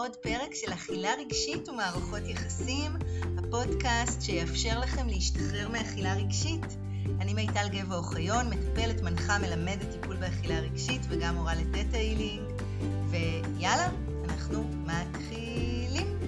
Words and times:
לעוד 0.00 0.16
פרק 0.16 0.54
של 0.54 0.72
אכילה 0.72 1.14
רגשית 1.18 1.68
ומערכות 1.68 2.22
יחסים, 2.26 2.92
הפודקאסט 3.38 4.22
שיאפשר 4.22 4.78
לכם 4.80 5.08
להשתחרר 5.08 5.68
מאכילה 5.68 6.14
רגשית. 6.14 6.64
אני 7.20 7.34
מיטל 7.34 7.68
גבע 7.68 7.96
אוחיון, 7.96 8.50
מטפלת, 8.50 9.00
מנחה, 9.00 9.38
מלמדת 9.38 9.92
טיפול 9.92 10.16
באכילה 10.16 10.60
רגשית 10.60 11.02
וגם 11.08 11.34
מורה 11.34 11.54
לטטה 11.54 11.96
הילינג, 11.96 12.42
ויאללה, 13.10 13.88
אנחנו 14.24 14.64
מתחילים. 14.84 16.18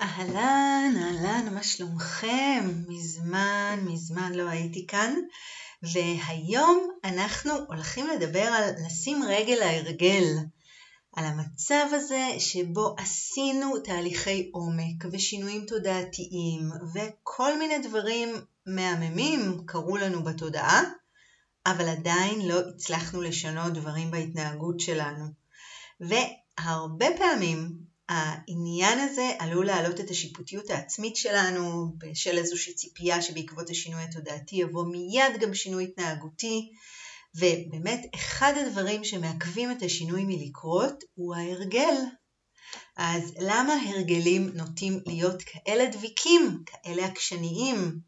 אהלן, 0.00 0.94
אהלן, 0.96 1.54
מה 1.54 1.62
שלומכם? 1.62 2.70
מזמן, 2.88 3.78
מזמן 3.86 4.32
לא 4.34 4.48
הייתי 4.48 4.86
כאן. 4.86 5.14
והיום 5.92 6.88
אנחנו 7.04 7.52
הולכים 7.68 8.06
לדבר 8.08 8.40
על 8.42 8.70
לשים 8.86 9.22
רגל 9.28 9.54
להרגל, 9.54 10.24
על 11.16 11.24
המצב 11.24 11.86
הזה 11.92 12.28
שבו 12.38 12.94
עשינו 12.98 13.78
תהליכי 13.78 14.50
עומק 14.52 15.04
ושינויים 15.12 15.64
תודעתיים 15.66 16.70
וכל 16.94 17.58
מיני 17.58 17.78
דברים 17.78 18.34
מהממים 18.66 19.60
קרו 19.66 19.96
לנו 19.96 20.24
בתודעה, 20.24 20.82
אבל 21.66 21.88
עדיין 21.88 22.48
לא 22.48 22.60
הצלחנו 22.68 23.22
לשנות 23.22 23.72
דברים 23.72 24.10
בהתנהגות 24.10 24.80
שלנו. 24.80 25.24
והרבה 26.00 27.06
פעמים 27.18 27.72
העניין 28.08 28.98
הזה 28.98 29.30
עלול 29.38 29.66
להעלות 29.66 30.00
את 30.00 30.10
השיפוטיות 30.10 30.70
העצמית 30.70 31.16
שלנו 31.16 31.92
בשל 31.98 32.38
איזושהי 32.38 32.74
ציפייה 32.74 33.22
שבעקבות 33.22 33.70
השינוי 33.70 34.02
התודעתי 34.02 34.56
יבוא 34.56 34.84
מיד 34.84 35.40
גם 35.40 35.54
שינוי 35.54 35.84
התנהגותי 35.84 36.72
ובאמת 37.34 38.06
אחד 38.14 38.52
הדברים 38.56 39.04
שמעכבים 39.04 39.70
את 39.70 39.82
השינוי 39.82 40.24
מלקרות 40.24 41.04
הוא 41.14 41.34
ההרגל. 41.34 41.94
אז 42.96 43.32
למה 43.38 43.74
הרגלים 43.88 44.50
נוטים 44.54 45.00
להיות 45.06 45.42
כאלה 45.42 45.86
דביקים, 45.86 46.62
כאלה 46.66 47.06
עקשניים? 47.06 48.00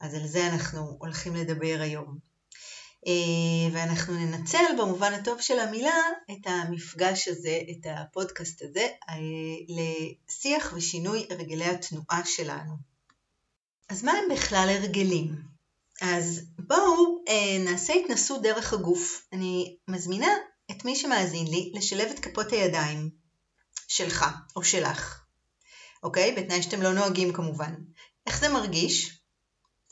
אז 0.00 0.14
על 0.14 0.26
זה 0.26 0.46
אנחנו 0.46 0.96
הולכים 0.98 1.36
לדבר 1.36 1.76
היום. 1.80 2.29
אה, 3.06 3.72
ואנחנו 3.72 4.14
ננצל 4.14 4.64
במובן 4.78 5.12
הטוב 5.12 5.40
של 5.40 5.58
המילה 5.58 6.00
את 6.30 6.46
המפגש 6.46 7.28
הזה, 7.28 7.60
את 7.70 7.86
הפודקאסט 7.90 8.62
הזה, 8.62 8.88
אה, 9.08 9.14
לשיח 9.68 10.72
ושינוי 10.76 11.26
הרגלי 11.30 11.64
התנועה 11.64 12.24
שלנו. 12.24 12.74
אז 13.88 14.04
מה 14.04 14.12
הם 14.12 14.24
בכלל 14.30 14.68
הרגלים? 14.68 15.36
אז 16.00 16.40
בואו 16.58 17.24
אה, 17.28 17.58
נעשה 17.64 17.92
התנסות 17.92 18.42
דרך 18.42 18.72
הגוף. 18.72 19.26
אני 19.32 19.76
מזמינה 19.88 20.32
את 20.70 20.84
מי 20.84 20.96
שמאזין 20.96 21.46
לי 21.46 21.72
לשלב 21.74 22.08
את 22.10 22.18
כפות 22.18 22.52
הידיים 22.52 23.10
שלך 23.88 24.24
או 24.56 24.64
שלך, 24.64 25.24
אוקיי? 26.02 26.32
בתנאי 26.32 26.62
שאתם 26.62 26.82
לא 26.82 26.92
נוהגים 26.92 27.32
כמובן. 27.32 27.74
איך 28.26 28.40
זה 28.40 28.48
מרגיש? 28.48 29.20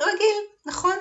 רגיל, 0.00 0.36
נכון? 0.66 0.96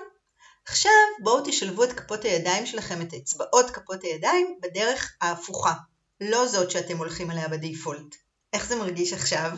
עכשיו 0.68 0.92
בואו 1.24 1.44
תשלבו 1.46 1.84
את 1.84 1.94
כפות 1.94 2.24
הידיים 2.24 2.66
שלכם, 2.66 3.02
את 3.02 3.14
אצבעות 3.14 3.70
כפות 3.70 4.04
הידיים, 4.04 4.60
בדרך 4.62 5.16
ההפוכה, 5.22 5.74
לא 6.22 6.48
זאת 6.48 6.72
שאתם 6.72 6.98
הולכים 6.98 7.32
עליה 7.32 7.48
בדיפולט. 7.48 8.16
איך 8.54 8.68
זה 8.68 8.76
מרגיש 8.76 9.14
עכשיו? 9.14 9.52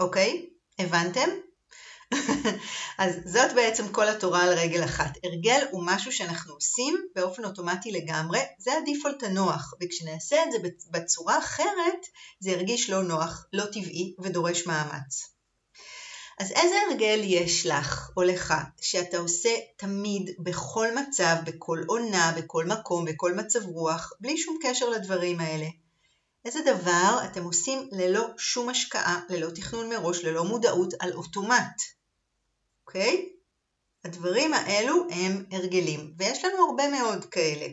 אוקיי? 0.00 0.46
הבנתם? 0.78 1.28
אז 2.98 3.14
זאת 3.24 3.52
בעצם 3.54 3.92
כל 3.92 4.08
התורה 4.08 4.42
על 4.42 4.58
רגל 4.58 4.84
אחת. 4.84 5.18
הרגל 5.24 5.66
הוא 5.70 5.82
משהו 5.86 6.12
שאנחנו 6.12 6.54
עושים 6.54 7.06
באופן 7.14 7.44
אוטומטי 7.44 7.92
לגמרי, 7.92 8.40
זה 8.58 8.70
הדיפולט 8.78 9.22
הנוח, 9.22 9.74
וכשנעשה 9.80 10.42
את 10.42 10.52
זה 10.52 10.58
בצורה 10.90 11.38
אחרת, 11.38 12.06
זה 12.40 12.50
ירגיש 12.50 12.90
לא 12.90 13.02
נוח, 13.02 13.46
לא 13.52 13.64
טבעי 13.64 14.14
ודורש 14.18 14.66
מאמץ. 14.66 15.39
אז 16.40 16.52
איזה 16.52 16.74
הרגל 16.88 17.20
יש 17.24 17.66
לך 17.66 18.10
או 18.16 18.22
לך 18.22 18.54
שאתה 18.80 19.18
עושה 19.18 19.50
תמיד, 19.76 20.30
בכל 20.38 20.88
מצב, 20.94 21.36
בכל 21.44 21.82
עונה, 21.86 22.32
בכל 22.36 22.64
מקום, 22.64 23.04
בכל 23.04 23.34
מצב 23.34 23.66
רוח, 23.66 24.12
בלי 24.20 24.38
שום 24.38 24.58
קשר 24.62 24.88
לדברים 24.88 25.40
האלה? 25.40 25.66
איזה 26.44 26.60
דבר 26.66 27.20
אתם 27.24 27.44
עושים 27.44 27.88
ללא 27.92 28.26
שום 28.38 28.68
השקעה, 28.68 29.20
ללא 29.28 29.50
תכנון 29.50 29.88
מראש, 29.88 30.24
ללא 30.24 30.44
מודעות, 30.44 30.94
על 31.00 31.12
אוטומט, 31.12 31.82
אוקיי? 32.86 33.28
הדברים 34.04 34.54
האלו 34.54 35.06
הם 35.10 35.44
הרגלים, 35.50 36.14
ויש 36.18 36.44
לנו 36.44 36.64
הרבה 36.64 36.88
מאוד 36.88 37.24
כאלה. 37.24 37.66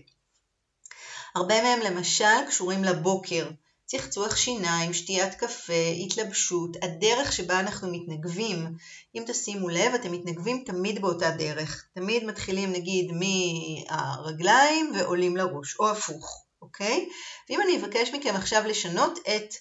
הרבה 1.36 1.62
מהם 1.64 1.80
למשל 1.80 2.46
קשורים 2.48 2.84
לבוקר. 2.84 3.50
צחצוח 3.88 4.36
שיניים, 4.36 4.94
שתיית 4.94 5.36
קפה, 5.36 5.88
התלבשות, 6.06 6.78
הדרך 6.82 7.34
שבה 7.34 7.60
אנחנו 7.60 7.88
מתנגבים. 7.92 8.68
אם 9.16 9.24
תשימו 9.28 9.70
לב, 9.70 9.94
אתם 9.94 10.12
מתנגבים 10.12 10.64
תמיד 10.66 11.02
באותה 11.02 11.32
דרך. 11.32 11.86
תמיד 11.96 12.24
מתחילים 12.24 12.72
נגיד 12.72 13.12
מהרגליים 13.12 14.92
ועולים 14.96 15.38
לראש, 15.38 15.76
או 15.80 15.90
הפוך, 15.90 16.46
אוקיי? 16.62 17.10
ואם 17.50 17.62
אני 17.62 17.78
אבקש 17.78 18.10
מכם 18.10 18.36
עכשיו 18.36 18.64
לשנות 18.66 19.20
את 19.20 19.54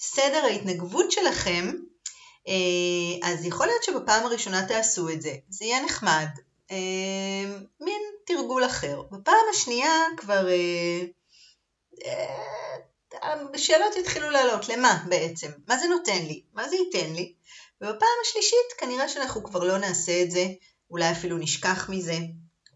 סדר 0.00 0.44
ההתנגבות 0.44 1.12
שלכם, 1.12 1.72
אה, 2.48 3.30
אז 3.30 3.44
יכול 3.44 3.66
להיות 3.66 3.82
שבפעם 3.82 4.26
הראשונה 4.26 4.68
תעשו 4.68 5.08
את 5.08 5.22
זה. 5.22 5.34
זה 5.48 5.64
יהיה 5.64 5.84
נחמד. 5.84 6.28
אה, 6.70 7.56
מין 7.80 8.02
תרגול 8.26 8.64
אחר. 8.66 9.02
בפעם 9.10 9.44
השנייה 9.50 10.04
כבר... 10.16 10.46
השאלות 13.54 13.96
יתחילו 13.96 14.30
לעלות, 14.30 14.68
למה 14.68 15.04
בעצם? 15.08 15.50
מה 15.68 15.78
זה 15.78 15.86
נותן 15.88 16.26
לי? 16.26 16.42
מה 16.52 16.68
זה 16.68 16.76
ייתן 16.76 17.12
לי? 17.12 17.32
ובפעם 17.80 18.08
השלישית 18.26 18.72
כנראה 18.78 19.08
שאנחנו 19.08 19.44
כבר 19.44 19.64
לא 19.64 19.78
נעשה 19.78 20.22
את 20.22 20.30
זה, 20.30 20.46
אולי 20.90 21.10
אפילו 21.10 21.38
נשכח 21.38 21.88
מזה, 21.88 22.18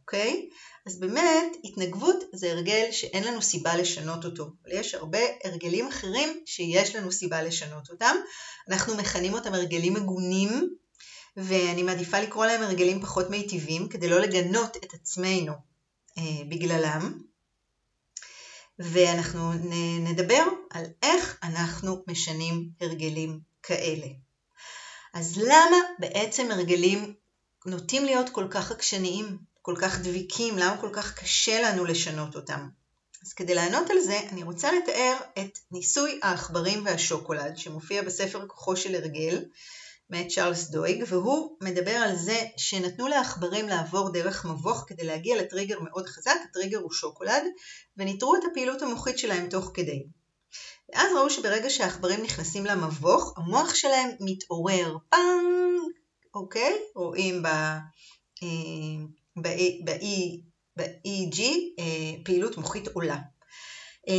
אוקיי? 0.01 0.49
אז 0.87 1.01
באמת, 1.01 1.57
התנגבות 1.65 2.25
זה 2.33 2.51
הרגל 2.53 2.91
שאין 2.91 3.25
לנו 3.25 3.43
סיבה 3.43 3.77
לשנות 3.77 4.25
אותו, 4.25 4.45
אבל 4.45 4.73
יש 4.73 4.95
הרבה 4.95 5.19
הרגלים 5.45 5.87
אחרים 5.87 6.43
שיש 6.47 6.97
לנו 6.97 7.13
סיבה 7.13 7.43
לשנות 7.43 7.91
אותם. 7.91 8.17
אנחנו 8.69 8.97
מכנים 8.97 9.35
אותם 9.35 9.55
הרגלים 9.55 9.95
מגונים, 9.95 10.75
ואני 11.37 11.83
מעדיפה 11.83 12.21
לקרוא 12.21 12.47
להם 12.47 12.63
הרגלים 12.63 13.03
פחות 13.03 13.31
מיטיבים, 13.31 13.89
כדי 13.89 14.09
לא 14.09 14.21
לגנות 14.21 14.77
את 14.77 14.95
עצמנו 14.95 15.53
אה, 16.19 16.45
בגללם. 16.49 17.19
ואנחנו 18.79 19.53
נדבר 20.01 20.43
על 20.71 20.85
איך 21.03 21.39
אנחנו 21.43 22.05
משנים 22.07 22.71
הרגלים 22.81 23.41
כאלה. 23.63 24.07
אז 25.15 25.39
למה 25.39 25.77
בעצם 25.99 26.51
הרגלים 26.51 27.15
נוטים 27.67 28.05
להיות 28.05 28.29
כל 28.29 28.47
כך 28.51 28.71
עקשניים, 28.71 29.39
כל 29.63 29.75
כך 29.81 29.99
דביקים, 29.99 30.59
למה 30.59 30.81
כל 30.81 30.91
כך 30.93 31.15
קשה 31.19 31.63
לנו 31.63 31.85
לשנות 31.85 32.37
אותם? 32.37 32.69
אז 33.27 33.33
כדי 33.33 33.55
לענות 33.55 33.91
על 33.91 34.01
זה, 34.01 34.21
אני 34.33 34.43
רוצה 34.43 34.73
לתאר 34.73 35.17
את 35.39 35.59
ניסוי 35.71 36.21
העכברים 36.23 36.87
והשוקולד 36.87 37.57
שמופיע 37.57 38.03
בספר 38.03 38.47
כוחו 38.47 38.77
של 38.77 38.95
הרגל, 38.95 39.45
מאת 40.11 40.27
צ'ארלס 40.29 40.71
דויג, 40.71 41.05
והוא 41.09 41.57
מדבר 41.63 41.91
על 41.91 42.17
זה 42.17 42.41
שנתנו 42.57 43.09
לעכברים 43.09 43.69
לעבור 43.69 44.13
דרך 44.13 44.45
מבוך 44.45 44.85
כדי 44.87 45.05
להגיע 45.05 45.43
לטריגר 45.43 45.81
מאוד 45.81 46.07
חזק, 46.07 46.37
הטריגר 46.51 46.79
הוא 46.79 46.93
שוקולד, 46.93 47.43
וניטרו 47.97 48.37
את 48.37 48.41
הפעילות 48.51 48.83
המוחית 48.83 49.19
שלהם 49.19 49.49
תוך 49.49 49.71
כדי. 49.75 50.07
ואז 50.93 51.13
ראו 51.17 51.31
שברגע 51.31 51.71
שהעכברים 51.71 52.23
נכנסים 52.23 52.67
למבוך, 52.67 53.35
המוח 53.37 53.75
שלהם 53.75 54.11
מתעורר, 54.21 54.97
פאנג, 55.09 55.81
אוקיי? 56.35 56.77
רואים 56.95 57.43
ב-EG 60.77 61.41
אה, 61.79 62.25
פעילות 62.25 62.57
מוחית 62.57 62.89
עולה. 62.89 63.19
אה, 64.09 64.15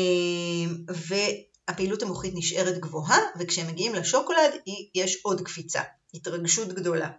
הפעילות 1.68 2.02
המוחית 2.02 2.34
נשארת 2.36 2.80
גבוהה, 2.80 3.18
וכשהם 3.40 3.68
מגיעים 3.68 3.96
לשוקולד 3.96 4.52
יש 4.96 5.20
עוד 5.24 5.42
קפיצה, 5.42 5.82
התרגשות 6.14 6.68
גדולה. 6.68 7.10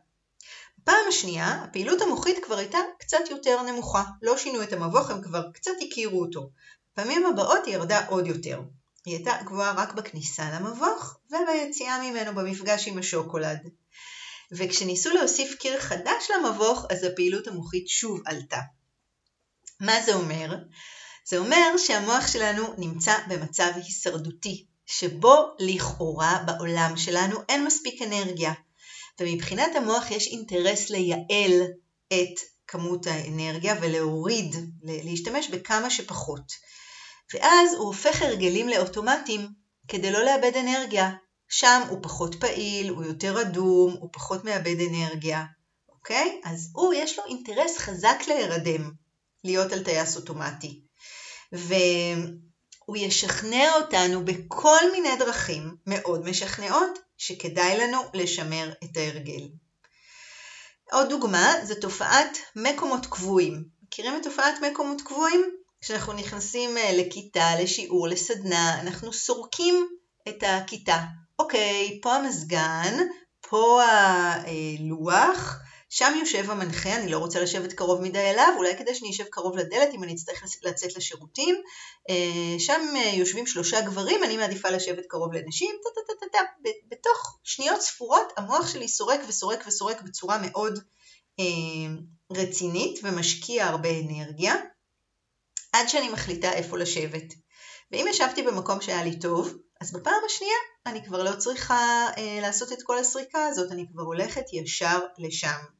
בפעם 0.78 1.08
השנייה, 1.08 1.62
הפעילות 1.64 2.02
המוחית 2.02 2.44
כבר 2.44 2.56
הייתה 2.58 2.78
קצת 2.98 3.18
יותר 3.30 3.62
נמוכה, 3.62 4.04
לא 4.22 4.38
שינו 4.38 4.62
את 4.62 4.72
המבוך, 4.72 5.10
הם 5.10 5.22
כבר 5.22 5.42
קצת 5.54 5.72
הכירו 5.86 6.20
אותו. 6.20 6.50
בפעמים 6.92 7.26
הבאות 7.26 7.66
היא 7.66 7.74
ירדה 7.74 8.06
עוד 8.06 8.26
יותר. 8.26 8.60
היא 9.06 9.16
הייתה 9.16 9.32
גבוהה 9.44 9.72
רק 9.76 9.92
בכניסה 9.92 10.50
למבוך 10.50 11.18
וביציאה 11.30 12.02
ממנו 12.02 12.34
במפגש 12.34 12.88
עם 12.88 12.98
השוקולד. 12.98 13.58
וכשניסו 14.52 15.10
להוסיף 15.10 15.54
קיר 15.54 15.80
חדש 15.80 16.30
למבוך, 16.36 16.86
אז 16.90 17.04
הפעילות 17.04 17.46
המוחית 17.46 17.88
שוב 17.88 18.20
עלתה. 18.26 18.58
מה 19.80 20.02
זה 20.02 20.14
אומר? 20.14 20.54
זה 21.30 21.38
אומר 21.38 21.76
שהמוח 21.78 22.26
שלנו 22.26 22.75
נמצא 22.78 23.19
במצב 23.28 23.70
הישרדותי, 23.75 24.66
שבו 24.86 25.46
לכאורה 25.58 26.44
בעולם 26.46 26.96
שלנו 26.96 27.38
אין 27.48 27.64
מספיק 27.64 28.02
אנרגיה, 28.02 28.52
ומבחינת 29.20 29.76
המוח 29.76 30.10
יש 30.10 30.26
אינטרס 30.26 30.90
לייעל 30.90 31.62
את 32.08 32.40
כמות 32.66 33.06
האנרגיה 33.06 33.75
ולהוריד, 33.80 34.56
להשתמש 34.82 35.48
בכמה 35.48 35.90
שפחות. 35.90 36.52
ואז 37.34 37.75
הוא 37.75 37.86
הופך 37.86 38.22
הרגלים 38.22 38.69
לאוטומטיים 38.69 39.48
כדי 39.88 40.10
לא 40.10 40.25
לאבד 40.25 40.56
אנרגיה. 40.56 41.10
שם 41.48 41.82
הוא 41.88 41.98
פחות 42.02 42.34
פעיל, 42.34 42.88
הוא 42.88 43.04
יותר 43.04 43.40
אדום, 43.40 43.96
הוא 44.00 44.08
פחות 44.12 44.44
מאבד 44.44 44.76
אנרגיה, 44.80 45.44
אוקיי? 45.88 46.40
אז 46.44 46.70
הוא, 46.75 46.94
יש 46.94 47.19
לו 47.19 47.25
אינטרס 47.25 47.78
חזק 47.78 48.19
להירדם, 48.28 48.90
להיות 49.44 49.72
על 49.72 49.84
טייס 49.84 50.16
אוטומטי. 50.16 50.88
והוא 51.52 52.96
ישכנע 52.96 53.74
אותנו 53.76 54.24
בכל 54.24 54.90
מיני 54.92 55.16
דרכים 55.18 55.76
מאוד 55.86 56.24
משכנעות 56.30 56.98
שכדאי 57.18 57.78
לנו 57.78 57.98
לשמר 58.14 58.72
את 58.84 58.96
ההרגל. 58.96 59.48
עוד 60.92 61.08
דוגמה 61.08 61.54
זה 61.62 61.80
תופעת 61.80 62.38
מקומות 62.56 63.06
קבועים. 63.06 63.64
מכירים 63.82 64.16
את 64.16 64.22
תופעת 64.22 64.54
מקומות 64.70 65.02
קבועים? 65.02 65.50
כשאנחנו 65.80 66.12
נכנסים 66.12 66.76
אה, 66.78 66.92
לכיתה, 66.92 67.60
לשיעור, 67.60 68.08
לסדנה, 68.08 68.80
אנחנו 68.80 69.12
סורקים 69.12 69.88
את 70.28 70.42
הכיתה. 70.46 70.98
אוקיי, 71.38 71.98
פה 72.02 72.14
המזגן, 72.14 72.96
פה 73.40 73.82
הלוח, 73.84 75.60
שם 75.90 76.12
יושב 76.20 76.50
המנחה, 76.50 76.96
אני 76.96 77.11
לא 77.11 77.19
רוצה 77.19 77.40
לשבת 77.40 77.73
קרוב 77.73 78.00
מדי 78.00 78.19
אליו, 78.19 78.55
אולי 78.56 78.76
כדי 78.76 78.94
שאני 78.94 79.11
אשב 79.11 79.25
קרוב 79.25 79.56
לדלת 79.56 79.88
אם 79.94 80.05
אני 80.05 80.14
אצטרך 80.14 80.43
לצאת 80.62 80.96
לשירותים. 80.96 81.55
אה, 82.11 82.58
שם 82.58 82.81
אה, 82.96 83.11
יושבים 83.14 83.46
שלושה 83.46 83.81
גברים, 83.81 84.25
אני 84.25 84.37
מעדיפה 84.37 84.70
לשבת 84.70 85.06
קרוב 85.06 85.32
לנשים. 85.32 85.76
טה-טה-טה-טה. 85.85 86.69
בתוך 86.90 87.38
שניות 87.44 87.81
ספורות 87.81 88.32
המוח 88.37 88.73
שלי 88.73 88.88
סורק 88.88 89.20
וסורק 89.29 89.64
וסורק 89.67 90.02
בצורה 90.02 90.38
מאוד 90.38 90.79
אה, 91.40 91.44
רצינית 92.32 93.00
ומשקיע 93.02 93.67
הרבה 93.67 93.88
אנרגיה, 93.90 94.55
עד 95.73 95.88
שאני 95.88 96.08
מחליטה 96.08 96.52
איפה 96.52 96.79
לשבת. 96.79 97.35
ואם 97.93 98.06
ישבתי 98.11 98.43
במקום 98.43 98.81
שהיה 98.81 99.05
לי 99.05 99.19
טוב, 99.19 99.55
אז 99.81 99.93
בפעם 99.93 100.23
השנייה 100.26 100.56
אני 100.87 101.05
כבר 101.05 101.23
לא 101.23 101.37
צריכה 101.37 102.06
אה, 102.19 102.38
לעשות 102.43 102.73
את 102.73 102.82
כל 102.82 102.99
הסריקה 102.99 103.46
הזאת, 103.46 103.73
אני 103.73 103.87
כבר 103.93 104.02
הולכת 104.02 104.44
ישר 104.52 104.99
לשם. 105.19 105.77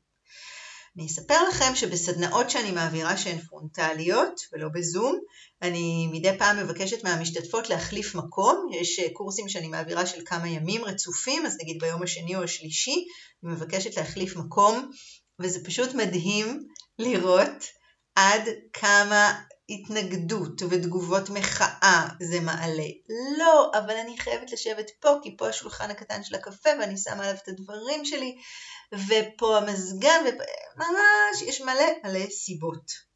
אני 0.99 1.07
אספר 1.07 1.49
לכם 1.49 1.75
שבסדנאות 1.75 2.51
שאני 2.51 2.71
מעבירה 2.71 3.17
שהן 3.17 3.39
פרונטליות 3.39 4.41
ולא 4.53 4.69
בזום, 4.75 5.19
אני 5.63 6.09
מדי 6.13 6.39
פעם 6.39 6.57
מבקשת 6.57 7.05
מהמשתתפות 7.05 7.71
להחליף 7.71 8.15
מקום, 8.15 8.67
יש 8.73 8.99
אה, 8.99 9.07
קורסים 9.13 9.49
שאני 9.49 9.69
מעבירה 9.69 10.07
של 10.07 10.23
כמה 10.27 10.49
ימים 10.49 10.85
רצופים, 10.85 11.47
אז 11.47 11.57
נגיד 11.63 11.79
ביום 11.81 12.03
השני 12.03 12.37
או 12.37 12.43
השלישי, 12.43 13.05
אני 13.45 13.53
מבקשת 13.53 13.97
להחליף 13.97 14.37
מקום, 14.37 14.91
וזה 15.39 15.65
פשוט 15.65 15.95
מדהים 15.95 16.67
לראות 16.99 17.65
עד 18.15 18.43
כמה 18.73 19.41
התנגדות 19.71 20.63
ותגובות 20.71 21.31
מחאה 21.31 22.09
זה 22.21 22.41
מעלה. 22.41 22.89
לא, 23.39 23.71
אבל 23.79 23.97
אני 23.97 24.19
חייבת 24.19 24.53
לשבת 24.53 24.91
פה, 25.01 25.09
כי 25.23 25.37
פה 25.37 25.49
השולחן 25.49 25.91
הקטן 25.91 26.25
של 26.25 26.35
הקפה 26.35 26.71
ואני 26.81 26.97
שמה 26.97 27.23
עליו 27.23 27.37
את 27.43 27.49
הדברים 27.49 28.05
שלי, 28.05 28.37
ופה 28.93 29.59
המזגן, 29.59 30.21
וממש 30.25 31.43
יש 31.43 31.61
מלא 31.61 31.87
מלא 32.05 32.27
סיבות. 32.31 33.09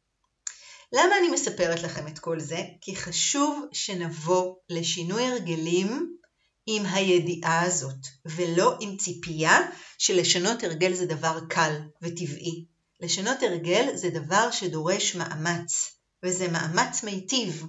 למה 0.93 1.17
אני 1.19 1.29
מספרת 1.29 1.83
לכם 1.83 2.07
את 2.07 2.19
כל 2.19 2.39
זה? 2.39 2.63
כי 2.81 2.95
חשוב 2.95 3.65
שנבוא 3.71 4.55
לשינוי 4.69 5.27
הרגלים 5.27 6.17
עם 6.65 6.85
הידיעה 6.85 7.61
הזאת, 7.61 8.07
ולא 8.25 8.77
עם 8.79 8.97
ציפייה 8.97 9.59
שלשנות 9.97 10.63
הרגל 10.63 10.93
זה 10.93 11.05
דבר 11.05 11.39
קל 11.49 11.81
וטבעי. 12.01 12.65
לשנות 13.01 13.43
הרגל 13.43 13.95
זה 13.95 14.09
דבר 14.09 14.51
שדורש 14.51 15.15
מאמץ. 15.15 15.93
וזה 16.23 16.47
מאמץ 16.47 17.03
מיטיב, 17.03 17.65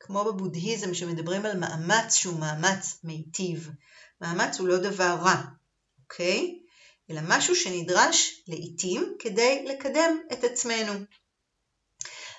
כמו 0.00 0.24
בבודהיזם 0.24 0.94
שמדברים 0.94 1.46
על 1.46 1.58
מאמץ 1.58 2.14
שהוא 2.14 2.38
מאמץ 2.38 2.98
מיטיב. 3.04 3.70
מאמץ 4.20 4.58
הוא 4.58 4.68
לא 4.68 4.78
דבר 4.78 5.16
רע, 5.20 5.42
אוקיי? 6.02 6.58
אלא 7.10 7.20
משהו 7.28 7.56
שנדרש 7.56 8.42
לעיתים 8.48 9.14
כדי 9.18 9.64
לקדם 9.68 10.18
את 10.32 10.44
עצמנו. 10.44 10.92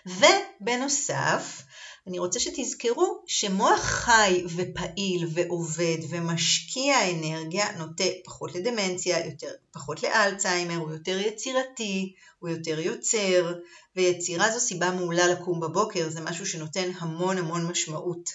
ובנוסף, 0.05 1.63
אני 2.07 2.19
רוצה 2.19 2.39
שתזכרו 2.39 3.23
שמוח 3.27 3.79
חי 3.79 4.43
ופעיל 4.55 5.27
ועובד 5.33 5.97
ומשקיע 6.09 7.11
אנרגיה 7.11 7.77
נוטה 7.77 8.03
פחות 8.25 8.55
לדמנציה, 8.55 9.25
יותר, 9.25 9.51
פחות 9.71 10.03
לאלצהיימר, 10.03 10.75
הוא 10.75 10.91
יותר 10.91 11.17
יצירתי, 11.19 12.13
הוא 12.39 12.49
יותר 12.49 12.79
יוצר, 12.79 13.53
ויצירה 13.95 14.51
זו 14.51 14.59
סיבה 14.59 14.91
מעולה 14.91 15.27
לקום 15.27 15.59
בבוקר, 15.59 16.09
זה 16.09 16.21
משהו 16.21 16.45
שנותן 16.45 16.91
המון 16.99 17.37
המון 17.37 17.65
משמעות. 17.65 18.29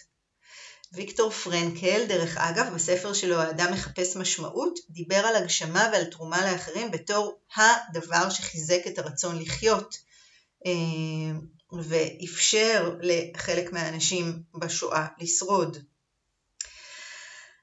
ויקטור 0.92 1.30
פרנקל, 1.30 2.06
דרך 2.08 2.36
אגב, 2.36 2.74
בספר 2.74 3.12
שלו 3.12 3.36
האדם 3.36 3.72
מחפש 3.72 4.16
משמעות, 4.16 4.78
דיבר 4.90 5.16
על 5.16 5.36
הגשמה 5.36 5.90
ועל 5.92 6.04
תרומה 6.04 6.52
לאחרים 6.52 6.90
בתור 6.90 7.38
הדבר 7.56 8.30
שחיזק 8.30 8.80
את 8.86 8.98
הרצון 8.98 9.38
לחיות. 9.38 9.98
אה, 10.66 10.72
ואפשר 11.72 12.94
לחלק 13.00 13.72
מהאנשים 13.72 14.42
בשואה 14.54 15.06
לשרוד. 15.18 15.78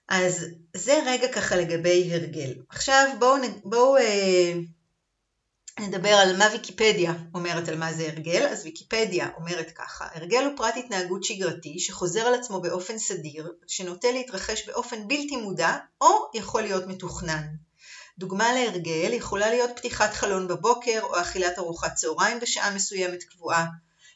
אז 0.10 0.46
זה 0.74 1.00
רגע 1.06 1.28
ככה 1.34 1.56
לגבי 1.56 2.10
הרגל. 2.14 2.54
עכשיו 2.70 3.10
בואו 3.20 3.38
בוא, 3.64 3.98
אה, 3.98 4.54
נדבר 5.80 6.10
על 6.10 6.38
מה 6.38 6.46
ויקיפדיה 6.52 7.14
אומרת 7.34 7.70
על 7.70 7.78
מה 7.78 7.94
זה 7.94 8.08
הרגל. 8.08 8.48
אז 8.52 8.66
ויקיפדיה 8.66 9.30
אומרת 9.38 9.72
ככה, 9.72 10.08
הרגל 10.14 10.44
הוא 10.46 10.58
פרט 10.58 10.74
התנהגות 10.78 11.24
שגרתי 11.24 11.80
שחוזר 11.80 12.22
על 12.22 12.34
עצמו 12.34 12.62
באופן 12.62 12.98
סדיר, 12.98 13.52
שנוטה 13.68 14.12
להתרחש 14.12 14.68
באופן 14.68 15.08
בלתי 15.08 15.36
מודע 15.36 15.78
או 16.02 16.08
יכול 16.34 16.62
להיות 16.62 16.88
מתוכנן. 16.88 17.44
דוגמה 18.18 18.54
להרגל 18.54 19.14
יכולה 19.14 19.50
להיות 19.50 19.70
פתיחת 19.76 20.14
חלון 20.14 20.48
בבוקר 20.48 21.00
או 21.04 21.22
אכילת 21.22 21.60
ארוחת 21.60 21.94
צהריים 21.96 22.40
בשעה 22.40 22.76
מסוימת 22.76 23.24
קבועה, 23.24 23.66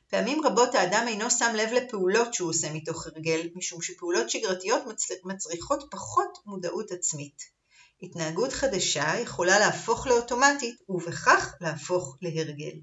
פעמים 0.09 0.45
רבות 0.45 0.75
האדם 0.75 1.05
אינו 1.07 1.31
שם 1.31 1.55
לב 1.55 1.69
לפעולות 1.73 2.33
שהוא 2.33 2.49
עושה 2.49 2.73
מתוך 2.73 3.07
הרגל, 3.07 3.47
משום 3.55 3.81
שפעולות 3.81 4.29
שגרתיות 4.29 4.81
מצריכות 5.23 5.83
פחות 5.91 6.37
מודעות 6.45 6.91
עצמית. 6.91 7.60
התנהגות 8.01 8.53
חדשה 8.53 9.13
יכולה 9.21 9.59
להפוך 9.59 10.07
לאוטומטית 10.07 10.75
ובכך 10.89 11.55
להפוך 11.61 12.17
להרגל. 12.21 12.79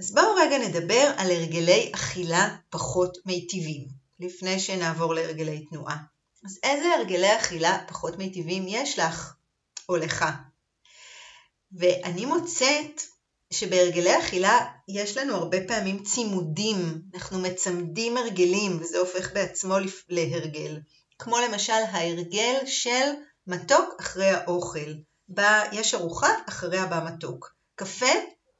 אז 0.00 0.14
בואו 0.14 0.34
רגע 0.36 0.58
נדבר 0.58 1.12
על 1.16 1.30
הרגלי 1.30 1.90
אכילה 1.94 2.56
פחות 2.70 3.18
מיטיבים, 3.26 3.88
לפני 4.20 4.60
שנעבור 4.60 5.14
להרגלי 5.14 5.64
תנועה. 5.70 5.96
אז 6.44 6.58
איזה 6.62 6.94
הרגלי 6.94 7.36
אכילה 7.36 7.84
פחות 7.88 8.18
מיטיבים 8.18 8.64
יש 8.68 8.98
לך 8.98 9.34
או 9.88 9.96
לך? 9.96 10.24
ואני 11.72 12.26
מוצאת 12.26 13.02
שבהרגלי 13.50 14.18
אכילה 14.18 14.58
יש 14.88 15.16
לנו 15.16 15.34
הרבה 15.34 15.58
פעמים 15.68 16.02
צימודים, 16.02 17.02
אנחנו 17.14 17.38
מצמדים 17.38 18.16
הרגלים 18.16 18.78
וזה 18.80 18.98
הופך 18.98 19.32
בעצמו 19.32 19.74
להרגל. 20.08 20.80
כמו 21.18 21.38
למשל 21.38 21.72
ההרגל 21.72 22.54
של 22.66 23.10
מתוק 23.46 23.94
אחרי 24.00 24.30
האוכל. 24.30 24.94
בה 25.28 25.62
יש 25.72 25.94
ארוחה, 25.94 26.28
אחריה 26.48 26.86
בא 26.86 27.08
מתוק. 27.08 27.54
קפה 27.74 28.12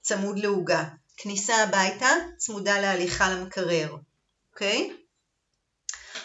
צמוד 0.03 0.39
לעוגה. 0.39 0.85
כניסה 1.17 1.63
הביתה 1.63 2.09
צמודה 2.37 2.81
להליכה 2.81 3.31
למקרר, 3.31 3.97
אוקיי? 4.53 4.97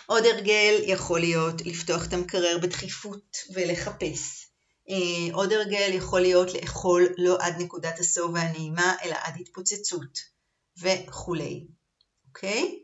עוד 0.05 0.25
הרגל 0.25 0.81
יכול 0.83 1.19
להיות 1.19 1.61
לפתוח 1.65 2.05
את 2.07 2.13
המקרר 2.13 2.57
בדחיפות 2.61 3.37
ולחפש. 3.53 4.47
אה, 4.89 5.33
עוד 5.33 5.53
הרגל 5.53 5.91
יכול 5.93 6.21
להיות 6.21 6.53
לאכול 6.53 7.07
לא 7.17 7.37
עד 7.41 7.53
נקודת 7.61 7.99
הסוף 7.99 8.31
והנעימה, 8.33 8.95
אלא 9.03 9.15
עד 9.23 9.33
התפוצצות 9.39 10.19
וכולי, 10.77 11.65
אוקיי? 12.27 12.79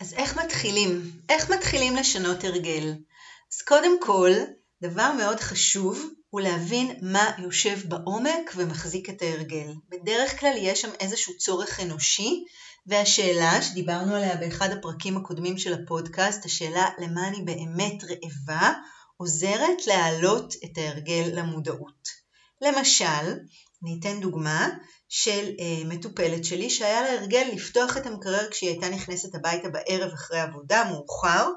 אז 0.00 0.12
איך 0.12 0.38
מתחילים? 0.38 1.10
איך 1.28 1.50
מתחילים 1.50 1.96
לשנות 1.96 2.44
הרגל? 2.44 2.94
אז 3.54 3.62
קודם 3.62 4.00
כל, 4.00 4.30
דבר 4.82 5.12
מאוד 5.12 5.40
חשוב 5.40 6.10
הוא 6.30 6.40
להבין 6.40 6.98
מה 7.02 7.30
יושב 7.38 7.78
בעומק 7.88 8.52
ומחזיק 8.56 9.10
את 9.10 9.22
ההרגל. 9.22 9.72
בדרך 9.88 10.40
כלל 10.40 10.52
יש 10.56 10.80
שם 10.80 10.90
איזשהו 11.00 11.36
צורך 11.36 11.80
אנושי, 11.80 12.44
והשאלה 12.86 13.62
שדיברנו 13.62 14.14
עליה 14.14 14.36
באחד 14.36 14.70
הפרקים 14.70 15.16
הקודמים 15.16 15.58
של 15.58 15.74
הפודקאסט, 15.74 16.44
השאלה 16.44 16.88
למה 16.98 17.28
אני 17.28 17.42
באמת 17.44 18.04
רעבה, 18.04 18.72
עוזרת 19.16 19.86
להעלות 19.86 20.54
את 20.64 20.78
ההרגל 20.78 21.30
למודעות. 21.32 22.08
למשל, 22.62 23.38
אני 23.82 23.98
אתן 24.00 24.20
דוגמה 24.20 24.68
של 25.08 25.50
אה, 25.60 25.84
מטופלת 25.84 26.44
שלי 26.44 26.70
שהיה 26.70 27.02
לה 27.02 27.12
הרגל 27.12 27.48
לפתוח 27.52 27.96
את 27.96 28.06
המקרר 28.06 28.50
כשהיא 28.50 28.70
הייתה 28.70 28.88
נכנסת 28.88 29.34
הביתה 29.34 29.68
בערב 29.68 30.12
אחרי 30.12 30.40
עבודה 30.40 30.84
מאוחר, 30.90 31.48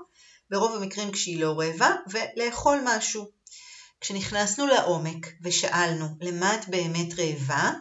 ברוב 0.49 0.75
המקרים 0.75 1.11
כשהיא 1.11 1.41
לא 1.41 1.59
רעבה, 1.59 1.95
ולאכול 2.07 2.81
משהו. 2.85 3.25
כשנכנסנו 4.01 4.67
לעומק 4.67 5.27
ושאלנו 5.43 6.05
למה 6.21 6.55
את 6.55 6.69
באמת 6.69 7.19
רעבה, 7.19 7.71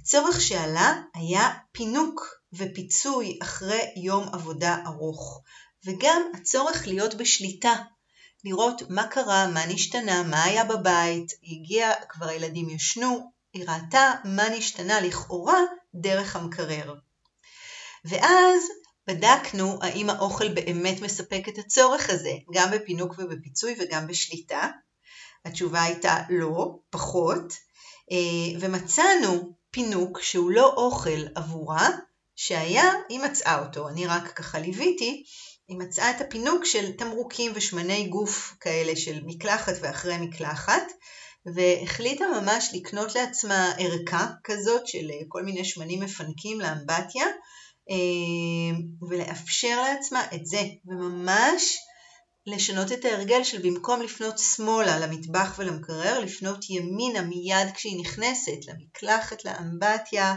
הצורך 0.00 0.40
שעלה 0.40 1.02
היה 1.14 1.50
פינוק 1.72 2.36
ופיצוי 2.52 3.38
אחרי 3.42 3.80
יום 3.96 4.28
עבודה 4.32 4.76
ארוך, 4.86 5.42
וגם 5.84 6.22
הצורך 6.34 6.86
להיות 6.86 7.14
בשליטה, 7.14 7.74
לראות 8.44 8.82
מה 8.90 9.06
קרה, 9.06 9.46
מה 9.46 9.66
נשתנה, 9.66 10.22
מה 10.22 10.44
היה 10.44 10.64
בבית, 10.64 11.32
היא 11.42 11.60
הגיעה, 11.60 11.92
כבר 12.08 12.28
הילדים 12.28 12.70
ישנו, 12.70 13.30
היא 13.52 13.64
ראתה 13.68 14.12
מה 14.24 14.48
נשתנה 14.48 15.00
לכאורה 15.00 15.58
דרך 15.94 16.36
המקרר. 16.36 16.94
ואז 18.04 18.62
בדקנו 19.06 19.78
האם 19.82 20.10
האוכל 20.10 20.48
באמת 20.48 21.00
מספק 21.00 21.42
את 21.48 21.58
הצורך 21.58 22.10
הזה, 22.10 22.32
גם 22.52 22.70
בפינוק 22.70 23.14
ובפיצוי 23.18 23.74
וגם 23.78 24.06
בשליטה. 24.06 24.68
התשובה 25.44 25.82
הייתה 25.82 26.18
לא, 26.30 26.78
פחות, 26.90 27.52
אה, 28.12 28.58
ומצאנו 28.60 29.52
פינוק 29.70 30.20
שהוא 30.22 30.50
לא 30.50 30.74
אוכל 30.76 31.26
עבורה, 31.34 31.88
שהיה, 32.36 32.92
היא 33.08 33.20
מצאה 33.20 33.66
אותו, 33.66 33.88
אני 33.88 34.06
רק 34.06 34.32
ככה 34.32 34.58
ליוויתי, 34.58 35.24
היא 35.68 35.78
מצאה 35.78 36.10
את 36.10 36.20
הפינוק 36.20 36.64
של 36.64 36.92
תמרוקים 36.92 37.52
ושמני 37.54 38.08
גוף 38.08 38.54
כאלה 38.60 38.96
של 38.96 39.20
מקלחת 39.24 39.74
ואחרי 39.80 40.18
מקלחת, 40.18 40.92
והחליטה 41.54 42.24
ממש 42.40 42.70
לקנות 42.74 43.14
לעצמה 43.14 43.72
ערכה 43.78 44.26
כזאת 44.44 44.86
של 44.86 45.10
כל 45.28 45.42
מיני 45.42 45.64
שמנים 45.64 46.00
מפנקים 46.00 46.60
לאמבטיה, 46.60 47.24
אה, 47.24 47.32
ולאפשר 49.08 49.82
לעצמה 49.82 50.24
את 50.34 50.46
זה, 50.46 50.62
וממש 50.86 51.78
לשנות 52.46 52.92
את 52.92 53.04
ההרגל 53.04 53.44
של 53.44 53.58
במקום 53.62 54.02
לפנות 54.02 54.38
שמאלה 54.38 54.98
למטבח 54.98 55.54
ולמקרר, 55.58 56.18
לפנות 56.18 56.70
ימינה 56.70 57.22
מיד 57.22 57.72
כשהיא 57.74 58.00
נכנסת, 58.00 58.66
למקלחת, 58.68 59.44
לאמבטיה, 59.44 60.34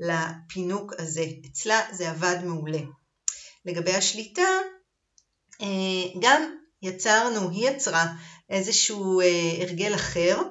לפינוק 0.00 0.92
הזה. 0.98 1.24
אצלה 1.46 1.80
זה 1.92 2.10
עבד 2.10 2.36
מעולה. 2.44 2.80
לגבי 3.64 3.92
השליטה, 3.92 4.48
אה, 5.62 6.20
גם 6.20 6.54
יצרנו, 6.82 7.50
היא 7.50 7.70
יצרה 7.70 8.06
איזשהו 8.50 9.20
אה, 9.20 9.56
הרגל 9.60 9.94
אחר, 9.94 10.42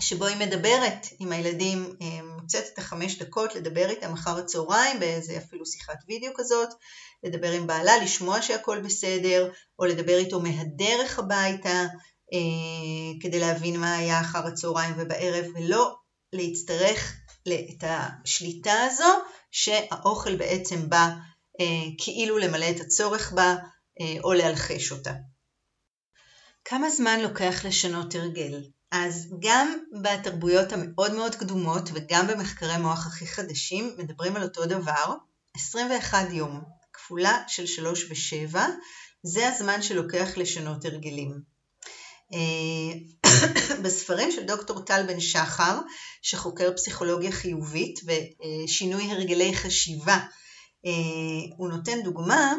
שבו 0.00 0.26
היא 0.26 0.36
מדברת 0.36 1.06
עם 1.18 1.32
הילדים, 1.32 1.96
אה, 2.02 2.20
מוצאת 2.50 2.72
את 2.72 2.78
החמש 2.78 3.18
דקות 3.18 3.54
לדבר 3.54 3.90
איתם 3.90 4.12
אחר 4.12 4.38
הצהריים 4.38 5.00
באיזה 5.00 5.36
אפילו 5.38 5.66
שיחת 5.66 5.96
וידאו 6.08 6.32
כזאת, 6.34 6.68
לדבר 7.22 7.52
עם 7.52 7.66
בעלה, 7.66 7.96
לשמוע 7.96 8.42
שהכל 8.42 8.80
בסדר, 8.80 9.50
או 9.78 9.84
לדבר 9.84 10.18
איתו 10.18 10.40
מהדרך 10.40 11.18
הביתה, 11.18 11.86
כדי 13.22 13.40
להבין 13.40 13.80
מה 13.80 13.94
היה 13.94 14.20
אחר 14.20 14.46
הצהריים 14.46 14.94
ובערב, 14.98 15.44
ולא 15.54 15.94
להצטרך 16.32 17.16
את 17.48 17.84
השליטה 17.86 18.82
הזו 18.82 19.12
שהאוכל 19.50 20.34
בעצם 20.34 20.88
בא 20.88 21.08
אה, 21.60 21.66
כאילו 21.98 22.38
למלא 22.38 22.70
את 22.70 22.80
הצורך 22.80 23.32
בה 23.32 23.54
אה, 24.00 24.16
או 24.24 24.32
להלחש 24.32 24.92
אותה. 24.92 25.12
כמה 26.64 26.90
זמן 26.90 27.20
לוקח 27.20 27.64
לשנות 27.64 28.14
הרגל? 28.14 28.62
אז 28.90 29.28
גם 29.40 29.78
בתרבויות 30.02 30.72
המאוד 30.72 31.12
מאוד 31.12 31.34
קדומות 31.34 31.82
וגם 31.94 32.26
במחקרי 32.26 32.78
מוח 32.78 33.06
הכי 33.06 33.26
חדשים 33.26 33.94
מדברים 33.98 34.36
על 34.36 34.42
אותו 34.42 34.66
דבר, 34.66 35.14
21 35.56 36.26
יום, 36.30 36.62
כפולה 36.92 37.42
של 37.48 37.66
3 37.66 38.04
ו-7, 38.04 38.58
זה 39.22 39.48
הזמן 39.48 39.82
שלוקח 39.82 40.28
לשנות 40.36 40.84
הרגלים. 40.84 41.40
אה, 42.32 43.20
בספרים 43.82 44.32
של 44.32 44.42
דוקטור 44.42 44.80
טל 44.80 45.06
בן 45.06 45.20
שחר, 45.20 45.78
שחוקר 46.22 46.72
פסיכולוגיה 46.76 47.32
חיובית 47.32 48.00
ושינוי 48.04 49.10
הרגלי 49.10 49.56
חשיבה 49.56 50.18
אה, 50.86 51.56
הוא 51.56 51.68
נותן 51.68 52.02
דוגמה, 52.02 52.54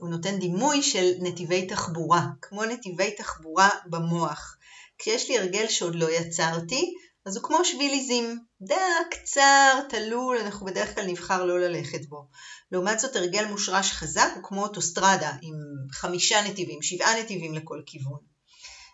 הוא 0.00 0.08
נותן 0.08 0.38
דימוי 0.38 0.82
של 0.82 1.10
נתיבי 1.18 1.66
תחבורה, 1.66 2.26
כמו 2.42 2.64
נתיבי 2.64 3.10
תחבורה 3.10 3.68
במוח. 3.86 4.56
כשיש 4.98 5.30
לי 5.30 5.38
הרגל 5.38 5.68
שעוד 5.68 5.94
לא 5.94 6.10
יצרתי, 6.10 6.94
אז 7.26 7.36
הוא 7.36 7.44
כמו 7.44 7.64
שביל 7.64 7.92
עיזים, 7.92 8.38
דק, 8.62 8.76
קצר, 9.10 9.80
תלול, 9.88 10.38
אנחנו 10.38 10.66
בדרך 10.66 10.94
כלל 10.94 11.06
נבחר 11.06 11.44
לא 11.44 11.60
ללכת 11.60 12.06
בו. 12.06 12.26
לעומת 12.72 13.00
זאת 13.00 13.16
הרגל 13.16 13.44
מושרש 13.44 13.92
חזק 13.92 14.30
הוא 14.34 14.42
כמו 14.42 14.62
אוטוסטרדה 14.62 15.32
עם 15.42 15.54
חמישה 15.92 16.42
נתיבים, 16.48 16.82
שבעה 16.82 17.20
נתיבים 17.20 17.54
לכל 17.54 17.82
כיוון. 17.86 18.30